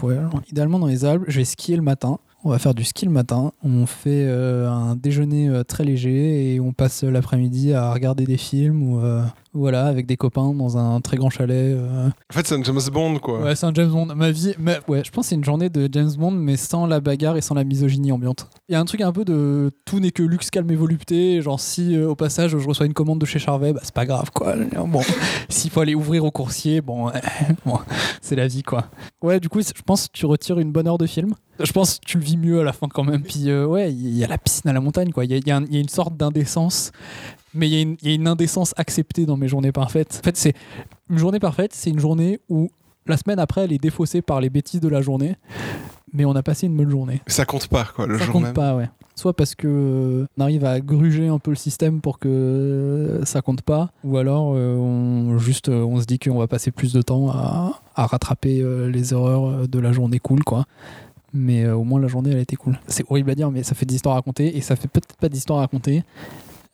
Idéalement 0.52 0.78
dans 0.78 0.88
les 0.88 1.06
Alpes, 1.06 1.24
je 1.28 1.38
vais 1.40 1.46
skier 1.46 1.76
le 1.76 1.82
matin. 1.82 2.20
On 2.46 2.52
va 2.52 2.60
faire 2.60 2.74
du 2.74 2.86
ski 2.86 3.06
le 3.06 3.12
matin. 3.12 3.52
On 3.64 3.86
fait 3.86 4.26
euh, 4.26 4.70
un 4.70 4.96
déjeuner 4.96 5.50
euh, 5.50 5.64
très 5.64 5.84
léger 5.84 6.54
et 6.54 6.60
on 6.62 6.72
passe 6.72 7.04
l'après-midi 7.04 7.74
à 7.74 7.92
regarder 7.92 8.26
des 8.26 8.38
films 8.38 8.82
ou 8.82 9.00
euh, 9.02 9.24
voilà 9.60 9.86
avec 9.86 10.06
des 10.08 10.18
copains 10.18 10.54
dans 10.54 10.78
un 10.78 11.02
très 11.02 11.18
grand 11.18 11.30
chalet. 11.30 11.76
euh, 11.78 12.08
En 12.08 12.34
fait, 12.34 12.48
c'est 12.48 12.56
un 12.56 12.64
James 12.64 12.80
Bond, 12.92 13.20
quoi. 13.20 13.42
Ouais, 13.42 13.56
c'est 13.56 13.66
un 13.66 13.74
James 13.74 13.90
Bond. 13.92 14.08
Ma 14.16 14.32
vie, 14.32 14.54
ma- 14.58 14.80
ouais, 14.88 15.04
je 15.06 15.12
pense 15.12 15.26
que 15.26 15.30
c'est 15.30 15.36
une 15.36 15.44
journée 15.44 15.70
de 15.70 15.88
James 15.92 16.12
Bond, 16.18 16.32
mais 16.32 16.58
sans 16.58 16.86
la 16.88 17.00
bagarre 17.00 17.38
et 17.38 17.42
sans 17.42 17.54
la 17.56 17.64
misogynie 17.64 18.12
ambiante. 18.12 18.48
Il 18.70 18.74
y 18.74 18.76
a 18.76 18.80
un 18.80 18.86
truc 18.86 19.02
un 19.02 19.12
peu 19.12 19.26
de 19.26 19.72
tout 19.86 20.00
n'est 20.00 20.12
que 20.12 20.24
luxe, 20.24 20.50
calme 20.50 20.72
et 20.72 20.76
volupté. 20.76 21.42
Genre, 21.42 21.60
si 21.60 21.96
euh, 21.96 22.10
au 22.10 22.16
passage 22.16 22.58
je 22.58 22.68
reçois 22.68 22.86
une 22.86 22.94
commande 22.94 23.20
de 23.20 23.26
chez 23.26 23.40
Charvet, 23.40 23.74
bah, 23.74 23.82
c'est 23.84 23.94
pas 23.94 24.06
grave, 24.06 24.32
quoi. 24.34 24.56
Bon, 24.88 25.02
s'il 25.50 25.70
faut 25.70 25.82
aller 25.82 25.94
ouvrir 25.96 26.24
au 26.26 26.32
coursier, 26.32 26.82
bon, 26.82 27.12
bon, 27.66 27.78
c'est 28.22 28.36
la 28.36 28.48
vie, 28.48 28.64
quoi. 28.64 28.86
Ouais, 29.22 29.40
du 29.40 29.50
coup, 29.50 29.62
je 29.62 29.82
pense 29.86 30.08
que 30.08 30.14
tu 30.14 30.26
retires 30.26 30.60
une 30.60 30.72
bonne 30.72 30.88
heure 30.88 30.98
de 30.98 31.06
film. 31.08 31.34
Je 31.62 31.72
pense 31.74 32.00
que 32.00 32.06
tu 32.06 32.18
le 32.18 32.24
vis 32.24 32.38
mieux 32.38 32.62
à 32.62 32.64
la 32.64 32.72
fin 32.72 32.88
quand 32.88 33.04
même. 33.04 33.22
Puis, 33.22 33.50
euh, 33.50 33.66
ouais, 33.66 33.92
il 33.92 34.18
y 34.18 34.24
a 34.24 34.28
la 34.28 34.38
piscine 34.38 34.70
à 34.70 34.74
la 34.74 34.80
montagne, 34.80 35.12
quoi. 35.12 35.26
Il 35.26 35.32
y 35.32 35.34
a, 35.34 35.38
il 35.38 35.46
y 35.48 35.52
a 35.52 35.58
un- 35.58 35.66
il 35.66 35.74
y 35.74 35.78
a 35.78 35.82
une 35.82 35.90
sorte 35.90 36.16
d'indécence 36.16 36.92
mais 37.54 37.68
il 37.68 37.74
y, 37.74 37.78
a 37.78 37.82
une- 37.82 37.98
il 38.02 38.08
y 38.10 38.12
a 38.12 38.16
une 38.16 38.28
indécence 38.28 38.74
acceptée 38.78 39.26
dans 39.26 39.38
mes 39.38 39.48
journées 39.48 39.72
parfaites. 39.72 40.20
En 40.22 40.24
fait, 40.24 40.38
c'est 40.38 40.54
une 41.10 41.18
journée 41.18 41.40
parfaite, 41.40 41.72
c'est 41.74 41.90
une 41.90 42.00
journée 42.00 42.40
où 42.50 42.70
la 43.08 43.18
semaine 43.18 43.40
après, 43.40 43.62
elle 43.64 43.74
est 43.74 43.78
défaussée 43.82 44.22
par 44.22 44.40
les 44.42 44.50
bêtises 44.50 44.82
de 44.82 44.88
la 44.88 45.02
journée, 45.02 45.36
mais 46.14 46.26
on 46.26 46.36
a 46.36 46.44
passé 46.44 46.68
une 46.68 46.76
bonne 46.78 46.90
journée. 46.92 47.22
Ça 47.28 47.46
compte 47.46 47.68
pas, 47.68 47.86
quoi, 47.96 48.06
le 48.08 48.18
Ça 48.20 48.26
jour 48.26 48.34
compte 48.34 48.44
même. 48.44 48.54
pas, 48.54 48.76
ouais. 48.76 48.90
Soit 49.16 49.34
parce 49.36 49.54
que 49.54 49.68
euh, 49.68 50.26
on 50.38 50.42
arrive 50.44 50.64
à 50.64 50.80
gruger 50.80 51.28
un 51.28 51.40
peu 51.40 51.52
le 51.52 51.58
système 51.58 52.00
pour 52.00 52.20
que 52.20 52.30
euh, 52.30 53.26
ça 53.26 53.42
compte 53.42 53.62
pas, 53.64 53.92
ou 54.06 54.16
alors 54.18 54.54
euh, 54.56 54.76
on 54.78 55.38
juste 55.40 55.68
on 55.68 56.00
se 56.00 56.06
dit 56.06 56.20
qu'on 56.20 56.38
va 56.38 56.48
passer 56.48 56.72
plus 56.72 56.94
de 56.94 57.02
temps 57.02 57.30
à, 57.30 57.82
à 57.96 58.06
rattraper 58.06 58.64
les 58.88 59.12
erreurs 59.14 59.68
de 59.68 59.80
la 59.80 59.92
journée 59.92 60.20
cool, 60.20 60.44
quoi. 60.46 60.66
Mais 61.34 61.66
euh, 61.66 61.76
au 61.76 61.84
moins 61.84 62.00
la 62.00 62.08
journée 62.08 62.32
elle 62.32 62.38
a 62.38 62.42
été 62.42 62.56
cool. 62.56 62.80
C'est 62.88 63.04
horrible 63.10 63.30
à 63.32 63.36
dire, 63.36 63.52
mais 63.52 63.64
ça 63.64 63.76
fait 63.76 63.86
des 63.86 63.96
histoires 63.96 64.14
à 64.14 64.20
raconter 64.20 64.56
et 64.56 64.62
ça 64.62 64.76
fait 64.78 64.88
peut-être 64.88 65.16
pas 65.18 65.28
d'histoires 65.30 65.60
à 65.60 65.64
raconter, 65.64 66.04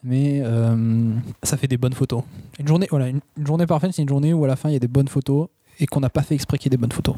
mais 0.06 0.42
euh, 0.44 1.14
ça 1.44 1.58
fait 1.58 1.68
des 1.68 1.78
bonnes 1.78 1.94
photos. 1.94 2.24
Voilà, 2.92 3.10
une 3.10 3.22
journée 3.44 3.66
parfaite, 3.66 3.92
c'est 3.92 4.04
une 4.04 4.10
journée 4.10 4.34
où 4.34 4.46
à 4.46 4.48
la 4.48 4.56
fin 4.56 4.70
il 4.70 4.74
y 4.74 4.76
a 4.76 4.80
des 4.80 4.88
bonnes 4.88 5.08
photos 5.08 5.48
et 5.80 5.88
qu'on 5.88 6.00
n'a 6.00 6.10
pas 6.12 6.22
fait 6.22 6.36
exprès 6.36 6.58
qu'il 6.58 6.68
y 6.72 6.74
ait 6.74 6.78
des 6.78 6.82
bonnes 6.82 6.92
photos. 6.92 7.16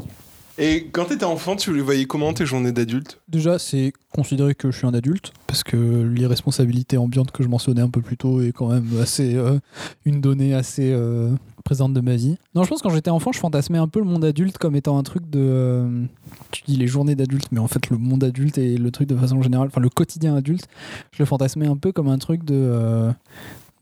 Et 0.60 0.88
quand 0.92 1.06
t'étais 1.06 1.26
enfant, 1.26 1.56
tu 1.56 1.72
les 1.74 1.82
voyais 1.82 2.06
comment 2.06 2.34
tes 2.34 2.46
journées 2.46 2.72
d'adulte? 2.72 3.20
Déjà, 3.28 3.60
c'est 3.60 3.94
considérer 4.12 4.56
que 4.56 4.72
je 4.72 4.78
suis 4.78 4.88
un 4.88 4.94
adulte, 4.94 5.32
parce 5.46 5.64
que 5.64 5.78
l'irresponsabilité 5.78 6.98
ambiante 6.98 7.32
que 7.32 7.44
je 7.44 7.48
mentionnais 7.48 7.82
un 7.82 7.90
peu 7.90 8.02
plus 8.02 8.18
tôt 8.18 8.42
est 8.42 8.52
quand 8.52 8.70
même 8.70 8.90
assez 9.00 9.36
euh, 9.36 9.60
une 10.06 10.20
donnée 10.20 10.56
assez 10.56 10.92
euh, 10.92 11.30
présente 11.64 11.94
de 11.94 12.02
ma 12.02 12.16
vie. 12.16 12.38
Non, 12.56 12.64
je 12.64 12.70
pense 12.70 12.82
que 12.82 12.88
quand 12.88 12.94
j'étais 12.94 13.12
enfant, 13.12 13.32
je 13.32 13.38
fantasmais 13.40 13.78
un 13.78 13.88
peu 13.88 14.00
le 14.00 14.06
monde 14.06 14.26
adulte 14.26 14.58
comme 14.58 14.76
étant 14.76 14.98
un 14.98 15.04
truc 15.04 15.30
de. 15.30 15.40
euh, 15.40 16.06
tu 16.50 16.64
dis 16.66 16.76
les 16.76 16.88
journées 16.88 17.16
d'adulte, 17.16 17.50
mais 17.52 17.60
en 17.60 17.68
fait, 17.68 17.92
le 17.92 17.98
monde 17.98 18.24
adulte 18.24 18.58
et 18.58 18.78
le 18.78 18.90
truc 18.90 19.08
de 19.08 19.16
façon 19.16 19.42
générale, 19.44 19.68
enfin 19.68 19.82
le 19.82 19.90
quotidien 19.90 20.36
adulte, 20.36 20.68
je 21.12 21.20
le 21.20 21.26
fantasmais 21.26 21.68
un 21.68 21.78
peu 21.78 21.92
comme 21.92 22.08
un 22.08 22.18
truc 22.18 22.44
de. 22.44 23.12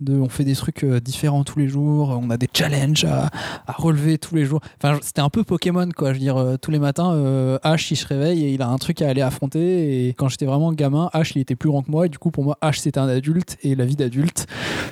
On 0.07 0.29
fait 0.29 0.43
des 0.43 0.55
trucs 0.55 0.83
euh, 0.83 0.99
différents 0.99 1.43
tous 1.43 1.59
les 1.59 1.67
jours, 1.67 2.19
on 2.21 2.29
a 2.29 2.37
des 2.37 2.49
challenges 2.51 3.05
à, 3.05 3.29
relever 3.67 4.17
tous 4.17 4.35
les 4.35 4.45
jours. 4.45 4.61
Enfin, 4.81 4.99
c'était 5.01 5.21
un 5.21 5.29
peu 5.29 5.43
Pokémon, 5.43 5.89
quoi. 5.95 6.09
Je 6.09 6.13
veux 6.13 6.19
dire, 6.19 6.37
euh, 6.37 6.57
tous 6.57 6.71
les 6.71 6.79
matins, 6.79 7.13
euh, 7.13 7.57
Ash, 7.63 7.91
il 7.91 7.95
se 7.95 8.07
réveille 8.07 8.43
et 8.45 8.53
il 8.53 8.61
a 8.61 8.67
un 8.67 8.77
truc 8.77 9.01
à 9.01 9.09
aller 9.09 9.21
affronter. 9.21 10.07
Et 10.07 10.13
quand 10.13 10.27
j'étais 10.27 10.45
vraiment 10.45 10.73
gamin, 10.73 11.09
Ash, 11.13 11.35
il 11.35 11.41
était 11.41 11.55
plus 11.55 11.69
grand 11.69 11.81
que 11.81 11.91
moi. 11.91 12.05
Et 12.05 12.09
du 12.09 12.17
coup, 12.17 12.31
pour 12.31 12.43
moi, 12.43 12.57
Ash, 12.61 12.79
c'était 12.79 12.99
un 12.99 13.07
adulte. 13.07 13.57
Et 13.63 13.75
la 13.75 13.85
vie 13.85 13.95
d'adulte, 13.95 14.47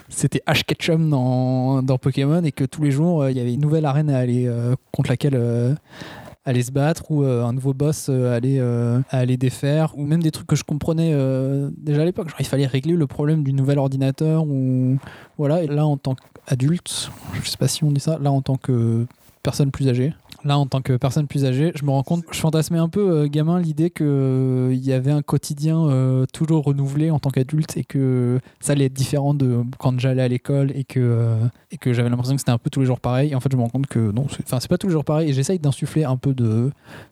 c'était 0.10 0.42
Ash 0.46 0.64
Ketchum 0.64 1.10
dans, 1.10 1.98
Pokémon. 1.98 2.44
Et 2.44 2.52
que 2.52 2.64
tous 2.64 2.84
les 2.84 2.92
jours, 2.92 3.24
euh, 3.24 3.32
il 3.32 3.38
y 3.38 3.40
avait 3.40 3.54
une 3.54 3.62
nouvelle 3.62 3.86
arène 3.86 4.10
à 4.10 4.20
aller, 4.20 4.50
contre 4.92 5.10
laquelle. 5.10 5.78
Aller 6.46 6.64
se 6.64 6.72
battre 6.72 7.10
ou 7.10 7.24
euh, 7.24 7.44
un 7.44 7.54
nouveau 7.54 7.74
boss 7.74 8.08
euh, 8.10 8.36
aller, 8.36 8.58
euh, 8.60 9.00
aller 9.10 9.38
défaire 9.38 9.98
ou 9.98 10.06
même 10.06 10.22
des 10.22 10.32
trucs 10.32 10.48
que 10.48 10.56
je 10.56 10.64
comprenais 10.64 11.14
déjà 11.78 12.02
à 12.02 12.06
l'époque. 12.06 12.30
Genre 12.30 12.42
il 12.42 12.46
fallait 12.46 12.66
régler 12.66 12.94
le 12.94 13.08
problème 13.08 13.44
du 13.44 13.54
nouvel 13.54 13.80
ordinateur 13.80 14.46
ou 14.46 14.98
voilà. 15.38 15.64
Là 15.66 15.86
en 15.86 15.98
tant 15.98 16.16
qu'adulte 16.16 17.12
je 17.42 17.50
sais 17.50 17.58
pas 17.58 17.68
si 17.68 17.84
on 17.84 17.92
dit 17.92 18.02
ça 18.02 18.18
là 18.20 18.32
en 18.32 18.42
tant 18.42 18.58
que 18.58 19.06
personne 19.42 19.72
plus 19.72 19.88
âgée 19.88 20.14
là 20.46 20.58
en 20.58 20.66
tant 20.66 20.82
que 20.82 20.98
personne 20.98 21.28
plus 21.28 21.46
âgée 21.46 21.72
je 21.76 21.86
me 21.86 21.92
rends 21.92 22.04
compte 22.04 22.24
je 22.32 22.40
fantasmais 22.40 22.80
un 22.80 22.90
peu 22.90 23.10
euh, 23.10 23.28
gamin 23.28 23.60
l'idée 23.60 23.90
que 23.90 24.04
euh, 24.04 24.74
y 24.74 24.94
avait 24.94 25.12
un 25.12 25.22
quotidien 25.22 25.88
euh, 25.88 26.26
toujours 26.32 26.64
renouvelé 26.64 27.12
en 27.12 27.20
tant 27.20 27.30
qu'adulte 27.30 27.78
et 27.78 27.84
que 27.84 28.40
ça 28.60 28.74
allait 28.74 28.86
être 28.86 28.94
différent 28.94 29.34
de 29.34 29.64
quand 29.78 30.00
j'allais 30.00 30.22
à 30.22 30.28
l'école 30.28 30.72
et 30.76 30.84
que 30.84 31.00
euh, 31.00 31.38
que 31.80 31.94
j'avais 31.94 32.10
l'impression 32.10 32.36
que 32.36 32.40
c'était 32.40 32.52
un 32.52 32.58
peu 32.58 32.70
tous 32.70 32.82
les 32.82 32.86
jours 32.86 33.00
pareil. 33.00 33.32
Et 33.32 33.36
en 33.36 33.40
fait 33.40 33.52
je 33.52 33.58
me 33.58 33.62
rends 33.62 33.70
compte 33.70 33.88
que 33.88 34.12
non 34.12 34.26
enfin 34.26 34.60
c'est 34.60 34.70
pas 34.70 34.78
tous 34.78 34.88
les 34.88 34.94
jours 34.94 35.06
pareil 35.06 35.30
et 35.30 35.34
j'essaye 35.34 35.60
d'insuffler 35.60 36.04
un 36.04 36.18
peu 36.18 36.34
de 36.34 36.72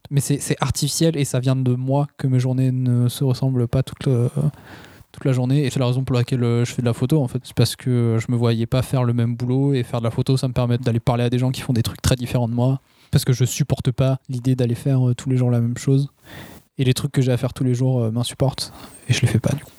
mais 0.10 0.22
c'est 0.22 0.56
artificiel 0.60 1.17
et 1.17 1.26
ça 1.26 1.39
vient 1.39 1.56
de 1.56 1.74
moi 1.74 2.08
que 2.17 2.28
mes 2.28 2.39
journées 2.39 2.72
ne 2.72 3.08
se 3.08 3.24
ressemblent 3.24 3.67
pas 3.67 3.84
toute 3.84 4.06
la 4.08 5.32
journée. 5.32 5.65
Et 5.65 5.70
c'est 5.70 5.80
la 5.80 5.88
raison 5.88 6.04
pour 6.04 6.15
laquelle 6.15 6.41
je 6.41 6.72
fais 6.72 6.82
de 6.82 6.88
la 6.88 6.94
photo 6.94 7.22
en 7.22 7.28
fait. 7.28 7.39
C'est 7.44 7.56
parce 7.56 7.76
que 7.76 8.17
je 8.20 8.32
me 8.32 8.38
voyais 8.38 8.65
pas 8.65 8.82
faire 8.82 9.04
le 9.04 9.13
même 9.13 9.36
boulot 9.36 9.74
et 9.74 9.84
faire 9.84 10.00
de 10.00 10.06
la 10.06 10.12
photo 10.12 10.38
ça 10.38 10.48
me 10.48 10.54
permet 10.54 10.78
d'aller 10.78 11.00
parler 11.00 11.24
à 11.24 11.30
des 11.30 11.39
gens 11.39 11.52
qui 11.52 11.62
font 11.62 11.74
des 11.74 11.84
trucs 11.84 12.02
très 12.02 12.15
différents 12.15 12.50
de 12.50 12.54
moi 12.54 12.82
parce 13.12 13.26
que 13.26 13.34
je 13.34 13.45
supporte 13.45 13.91
pas 13.91 14.19
l'idée 14.30 14.56
d'aller 14.56 14.76
faire 14.76 15.08
euh, 15.10 15.13
tous 15.13 15.30
les 15.30 15.38
jours 15.38 15.52
la 15.52 15.62
même 15.62 15.78
chose 15.78 16.10
et 16.78 16.84
les 16.84 16.93
trucs 16.93 17.12
que 17.12 17.21
j'ai 17.21 17.32
à 17.32 17.38
faire 17.38 17.54
tous 17.54 17.63
les 17.63 17.76
jours 17.76 18.02
euh, 18.02 18.12
m'insupportent 18.12 18.74
et 19.08 19.13
je 19.13 19.21
les 19.21 19.28
fais 19.28 19.39
pas 19.39 19.54
du 19.54 19.63
coup 19.63 19.71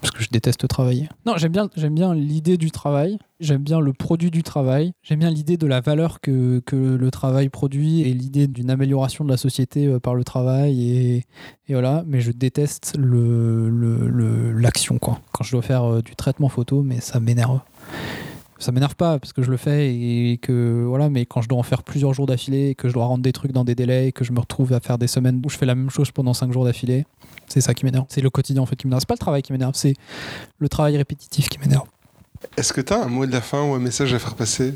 parce 0.00 0.10
que 0.18 0.22
je 0.22 0.28
déteste 0.28 0.68
travailler. 0.68 1.08
Non, 1.24 1.38
j'aime 1.38 1.52
bien, 1.52 1.70
j'aime 1.76 1.94
bien 1.94 2.12
l'idée 2.14 2.58
du 2.58 2.70
travail, 2.70 3.16
j'aime 3.40 3.62
bien 3.62 3.80
le 3.80 3.94
produit 3.94 4.30
du 4.30 4.42
travail, 4.42 4.92
j'aime 5.02 5.20
bien 5.20 5.30
l'idée 5.30 5.56
de 5.56 5.66
la 5.66 5.80
valeur 5.80 6.20
que, 6.20 6.60
que 6.66 6.76
le 6.76 7.10
travail 7.10 7.48
produit 7.48 8.02
et 8.02 8.12
l'idée 8.12 8.46
d'une 8.46 8.68
amélioration 8.68 9.24
de 9.24 9.30
la 9.30 9.38
société 9.38 9.86
euh, 9.86 9.98
par 9.98 10.14
le 10.14 10.22
travail 10.22 10.90
et, 10.90 11.16
et 11.68 11.72
voilà. 11.72 12.04
Mais 12.06 12.20
je 12.20 12.32
déteste 12.32 12.96
le, 12.98 14.52
l'action 14.52 14.98
quoi. 14.98 15.22
Quand 15.32 15.42
je 15.42 15.52
dois 15.52 15.62
faire 15.62 16.02
du 16.02 16.14
traitement 16.16 16.50
photo, 16.50 16.82
mais 16.82 17.00
ça 17.00 17.18
m'énerve. 17.18 17.60
Ça 18.64 18.72
m'énerve 18.72 18.96
pas 18.96 19.18
parce 19.18 19.34
que 19.34 19.42
je 19.42 19.50
le 19.50 19.58
fais 19.58 19.94
et 19.94 20.38
que 20.38 20.86
voilà, 20.88 21.10
mais 21.10 21.26
quand 21.26 21.42
je 21.42 21.50
dois 21.50 21.58
en 21.58 21.62
faire 21.62 21.82
plusieurs 21.82 22.14
jours 22.14 22.24
d'affilée, 22.24 22.74
que 22.74 22.88
je 22.88 22.94
dois 22.94 23.04
rendre 23.04 23.22
des 23.22 23.34
trucs 23.34 23.52
dans 23.52 23.62
des 23.62 23.74
délais, 23.74 24.10
que 24.10 24.24
je 24.24 24.32
me 24.32 24.40
retrouve 24.40 24.72
à 24.72 24.80
faire 24.80 24.96
des 24.96 25.06
semaines 25.06 25.42
où 25.44 25.50
je 25.50 25.58
fais 25.58 25.66
la 25.66 25.74
même 25.74 25.90
chose 25.90 26.10
pendant 26.12 26.32
cinq 26.32 26.50
jours 26.50 26.64
d'affilée, 26.64 27.04
c'est 27.46 27.60
ça 27.60 27.74
qui 27.74 27.84
m'énerve. 27.84 28.06
C'est 28.08 28.22
le 28.22 28.30
quotidien 28.30 28.62
en 28.62 28.66
fait 28.66 28.76
qui 28.76 28.86
m'énerve. 28.86 29.00
C'est 29.00 29.08
pas 29.08 29.16
le 29.16 29.18
travail 29.18 29.42
qui 29.42 29.52
m'énerve, 29.52 29.74
c'est 29.74 29.92
le 30.58 30.68
travail 30.70 30.96
répétitif 30.96 31.50
qui 31.50 31.58
m'énerve. 31.58 31.84
Est-ce 32.56 32.72
que 32.72 32.80
t'as 32.80 33.04
un 33.04 33.08
mot 33.08 33.26
de 33.26 33.32
la 33.32 33.42
fin 33.42 33.62
ou 33.68 33.74
un 33.74 33.78
message 33.78 34.14
à 34.14 34.18
faire 34.18 34.34
passer? 34.34 34.72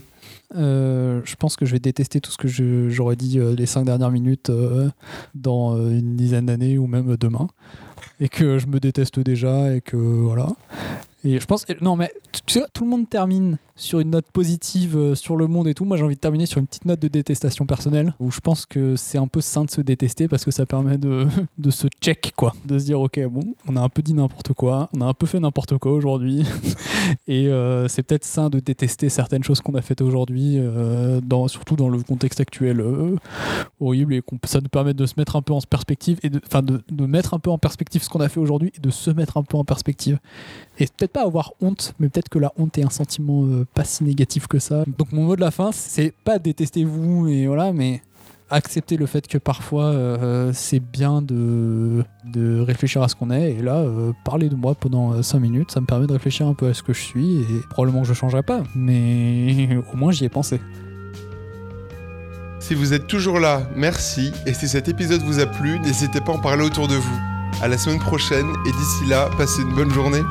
Euh, 0.55 1.23
je 1.25 1.37
pense 1.37 1.57
que 1.57 1.65
je 1.65 1.73
vais 1.73 1.79
détester 1.79 2.21
tout 2.21 2.31
ce 2.31 2.37
que 2.37 2.91
j'aurais 2.91 3.17
dit 3.17 3.39
euh, 3.39 3.55
les 3.55 3.65
cinq 3.65 3.85
dernières 3.85 4.11
minutes 4.11 4.51
euh, 4.51 4.91
dans 5.35 5.79
une 5.79 6.15
dizaine 6.15 6.45
d'années 6.45 6.77
ou 6.77 6.87
même 6.87 7.17
demain. 7.17 7.49
Et 8.21 8.29
que 8.29 8.59
je 8.59 8.67
me 8.67 8.81
déteste 8.81 9.19
déjà 9.19 9.75
et 9.75 9.81
que 9.81 9.97
voilà. 9.97 10.49
Et 11.25 11.41
je 11.41 11.47
pense. 11.47 11.67
Non, 11.81 11.97
mais 11.97 12.13
tu 12.47 12.55
sais, 12.55 12.63
tout 12.73 12.85
le 12.85 12.91
monde 12.91 13.09
termine 13.09 13.59
sur 13.79 14.01
une 14.01 14.11
note 14.11 14.27
positive 14.33 14.97
euh, 14.97 15.15
sur 15.15 15.37
le 15.37 15.47
monde 15.47 15.69
et 15.69 15.75
tout. 15.75 15.85
Moi, 15.85 15.97
j'ai 15.97 16.03
envie 16.03 16.17
de 16.17 16.21
terminer 16.21 16.47
sur 16.47 16.59
une 16.59 16.67
petite 16.67 16.85
note 16.85 17.01
de 17.01 17.09
détestation 17.09 17.65
personnelle 17.65 18.15
où 18.19 18.31
je 18.31 18.41
pense 18.41 18.67
que 18.67 18.97
c'est 18.97 19.19
un 19.19 19.29
peu 19.29 19.41
sain 19.41 19.65
de 19.65 19.71
se 19.71 19.81
détester 19.81 20.29
parce 20.29 20.45
que 20.45 20.51
ça 20.51 20.67
permet 20.67 20.99
de, 20.99 21.27
de 21.59 21.71
se 21.71 21.87
check, 22.01 22.33
quoi. 22.37 22.55
De 22.67 22.79
se 22.79 22.85
dire, 22.85 23.01
ok, 23.01 23.21
bon, 23.29 23.55
on 23.69 23.77
a 23.77 23.81
un 23.81 23.89
peu 23.89 24.03
dit 24.03 24.15
n'importe 24.15 24.53
quoi, 24.53 24.89
on 24.95 25.01
a 25.01 25.07
un 25.07 25.15
peu 25.15 25.27
fait 25.27 25.41
n'importe 25.41 25.79
quoi 25.79 25.93
aujourd'hui. 25.93 26.45
et 27.29 27.49
euh, 27.49 27.89
c'est 27.89 28.03
peut-être 28.03 28.25
sain 28.25 28.51
de 28.51 28.61
détester 28.61 29.09
certaines 29.09 29.45
choses 29.45 29.61
qu'on 29.61 29.75
a 29.75 29.83
faites 29.83 30.03
aujourd'hui, 30.03 30.57
euh, 30.59 31.21
dans, 31.21 31.49
surtout 31.49 31.77
dans 31.77 31.89
le 31.89 32.03
contexte 32.03 32.41
actuel 32.41 32.85
horrible 33.81 34.15
et 34.15 34.23
ça 34.45 34.61
nous 34.61 34.69
permet 34.69 34.95
de 34.95 35.07
se 35.07 35.15
mettre 35.17 35.37
un 35.37 35.43
peu 35.43 35.53
en 35.53 35.61
perspective 35.61 36.19
et 36.23 36.31
enfin 36.47 36.63
de, 36.63 36.81
de 36.91 37.07
mettre 37.07 37.35
un 37.35 37.39
peu 37.39 37.51
en 37.51 37.59
perspective 37.59 38.03
ce 38.03 38.09
qu'on 38.09 38.21
a 38.21 38.29
fait 38.29 38.41
aujourd'hui 38.41 38.73
et 38.77 38.81
de 38.81 38.91
se 38.91 39.11
mettre 39.11 39.37
un 39.37 39.43
peu 39.43 39.57
en 39.57 39.65
perspective. 39.65 40.19
Et 40.79 40.87
pas 41.09 41.23
avoir 41.23 41.53
honte, 41.61 41.95
mais 41.99 42.09
peut-être 42.09 42.29
que 42.29 42.39
la 42.39 42.53
honte 42.57 42.79
est 42.79 42.85
un 42.85 42.91
sentiment 42.91 43.45
euh, 43.45 43.67
pas 43.75 43.85
si 43.85 44.05
négatif 44.05 44.47
que 44.47 44.59
ça. 44.59 44.85
Donc 44.99 45.13
mon 45.13 45.25
mot 45.25 45.37
de 45.37 45.41
la 45.41 45.51
fin, 45.51 45.71
c'est 45.73 46.13
pas 46.25 46.39
détestez-vous 46.39 47.29
et 47.29 47.47
voilà, 47.47 47.73
mais 47.73 48.03
accepter 48.51 48.97
le 48.97 49.07
fait 49.07 49.27
que 49.27 49.39
parfois 49.39 49.87
euh, 49.87 50.53
c'est 50.55 50.81
bien 50.81 51.21
de, 51.21 52.05
de 52.25 52.61
réfléchir 52.61 53.03
à 53.03 53.09
ce 53.09 53.15
qu'on 53.15 53.31
est. 53.31 53.53
Et 53.53 53.63
là, 53.63 53.77
euh, 53.77 54.13
parler 54.25 54.49
de 54.49 54.55
moi 54.55 54.75
pendant 54.75 55.23
5 55.23 55.39
minutes, 55.39 55.71
ça 55.71 55.81
me 55.81 55.87
permet 55.87 56.07
de 56.07 56.13
réfléchir 56.13 56.47
un 56.47 56.55
peu 56.55 56.69
à 56.69 56.75
ce 56.75 56.83
que 56.83 56.93
je 56.93 57.03
suis. 57.03 57.41
Et 57.41 57.61
probablement 57.71 58.05
je 58.05 58.15
changerai 58.15 58.43
pas, 58.43 58.63
mais 58.75 59.79
au 59.93 59.97
moins 59.97 60.13
j'y 60.13 60.25
ai 60.25 60.29
pensé. 60.29 60.61
Si 62.61 62.75
vous 62.75 62.93
êtes 62.93 63.07
toujours 63.07 63.41
là, 63.41 63.63
merci. 63.77 64.33
Et 64.47 64.53
si 64.53 64.69
cet 64.69 64.89
épisode 64.89 65.23
vous 65.23 65.41
a 65.41 65.47
plu, 65.47 65.79
n'hésitez 65.81 66.21
pas 66.21 66.33
à 66.33 66.35
en 66.37 66.39
parler 66.39 66.65
autour 66.65 66.89
de 66.89 66.97
vous. 66.97 67.19
À 67.63 67.69
la 67.69 67.79
semaine 67.79 67.99
prochaine 67.99 68.47
et 68.67 68.73
d'ici 68.73 69.07
là, 69.09 69.29
passez 69.37 69.63
une 69.63 69.75
bonne 69.75 69.91
journée. 69.91 70.23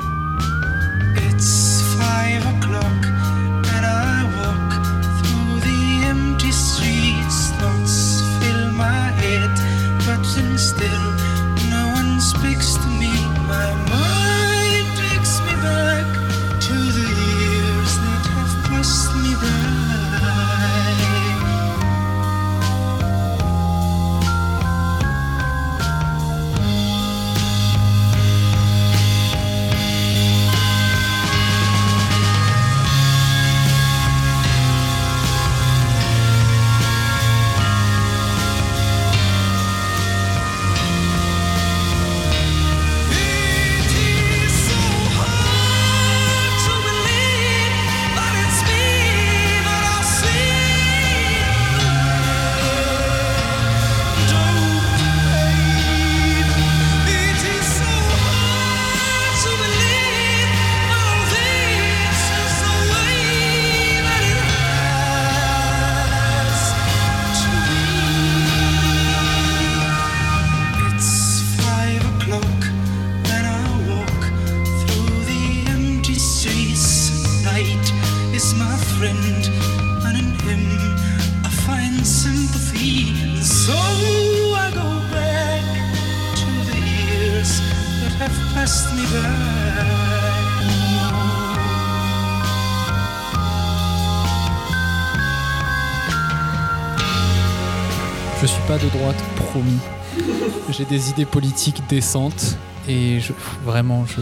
Je 88.67 88.73
suis 98.45 98.61
pas 98.67 98.77
de 98.77 98.89
droite, 98.89 99.15
promis. 99.37 99.79
J'ai 100.69 100.83
des 100.83 101.09
idées 101.09 101.25
politiques 101.25 101.81
décentes 101.87 102.57
et 102.87 103.19
je, 103.19 103.33
vraiment, 103.65 104.05
je, 104.05 104.21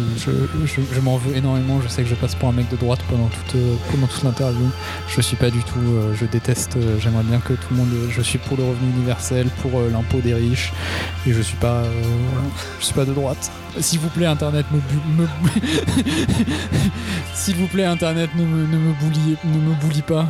je, 0.65 0.81
je, 0.93 0.99
m'en 0.99 1.17
veux 1.17 1.35
énormément. 1.35 1.79
Je 1.81 1.87
sais 1.87 2.03
que 2.03 2.09
je 2.09 2.15
passe 2.15 2.35
pour 2.35 2.49
un 2.49 2.51
mec 2.51 2.69
de 2.69 2.75
droite 2.75 2.99
pendant 3.09 3.27
toute, 3.27 3.55
euh, 3.55 3.75
pendant 3.91 4.07
toute 4.07 4.23
l'interview. 4.23 4.67
Je 5.07 5.21
suis 5.21 5.37
pas 5.37 5.49
du 5.49 5.63
tout, 5.63 5.79
euh, 5.79 6.13
je 6.15 6.25
déteste, 6.25 6.75
euh, 6.77 6.97
j'aimerais 6.99 7.23
bien 7.23 7.39
que 7.39 7.53
tout 7.53 7.67
le 7.71 7.77
monde. 7.77 7.89
Je 8.09 8.21
suis 8.21 8.39
pour 8.39 8.57
le 8.57 8.63
revenu 8.63 8.89
universel, 8.97 9.47
pour 9.61 9.79
l'impôt 9.81 10.19
des 10.21 10.33
riches 10.33 10.73
et 11.27 11.33
je 11.33 11.41
suis 11.41 11.57
pas, 11.57 11.83
je 12.79 12.85
suis 12.85 12.93
pas 12.93 13.05
de 13.05 13.13
droite. 13.13 13.51
S'il 13.79 13.99
vous 13.99 14.09
plaît, 14.09 14.25
Internet, 14.25 14.65
me, 14.71 15.23
me- 15.23 15.27
s'il 17.33 17.55
vous 17.55 17.67
plaît, 17.67 17.85
Internet, 17.85 18.29
ne 18.35 18.45
me, 18.45 18.65
ne 18.67 18.77
me 18.77 18.93
bouliez- 18.93 19.37
ne 19.43 19.57
me 19.59 19.73
boulie 19.81 20.01
pas. 20.01 20.25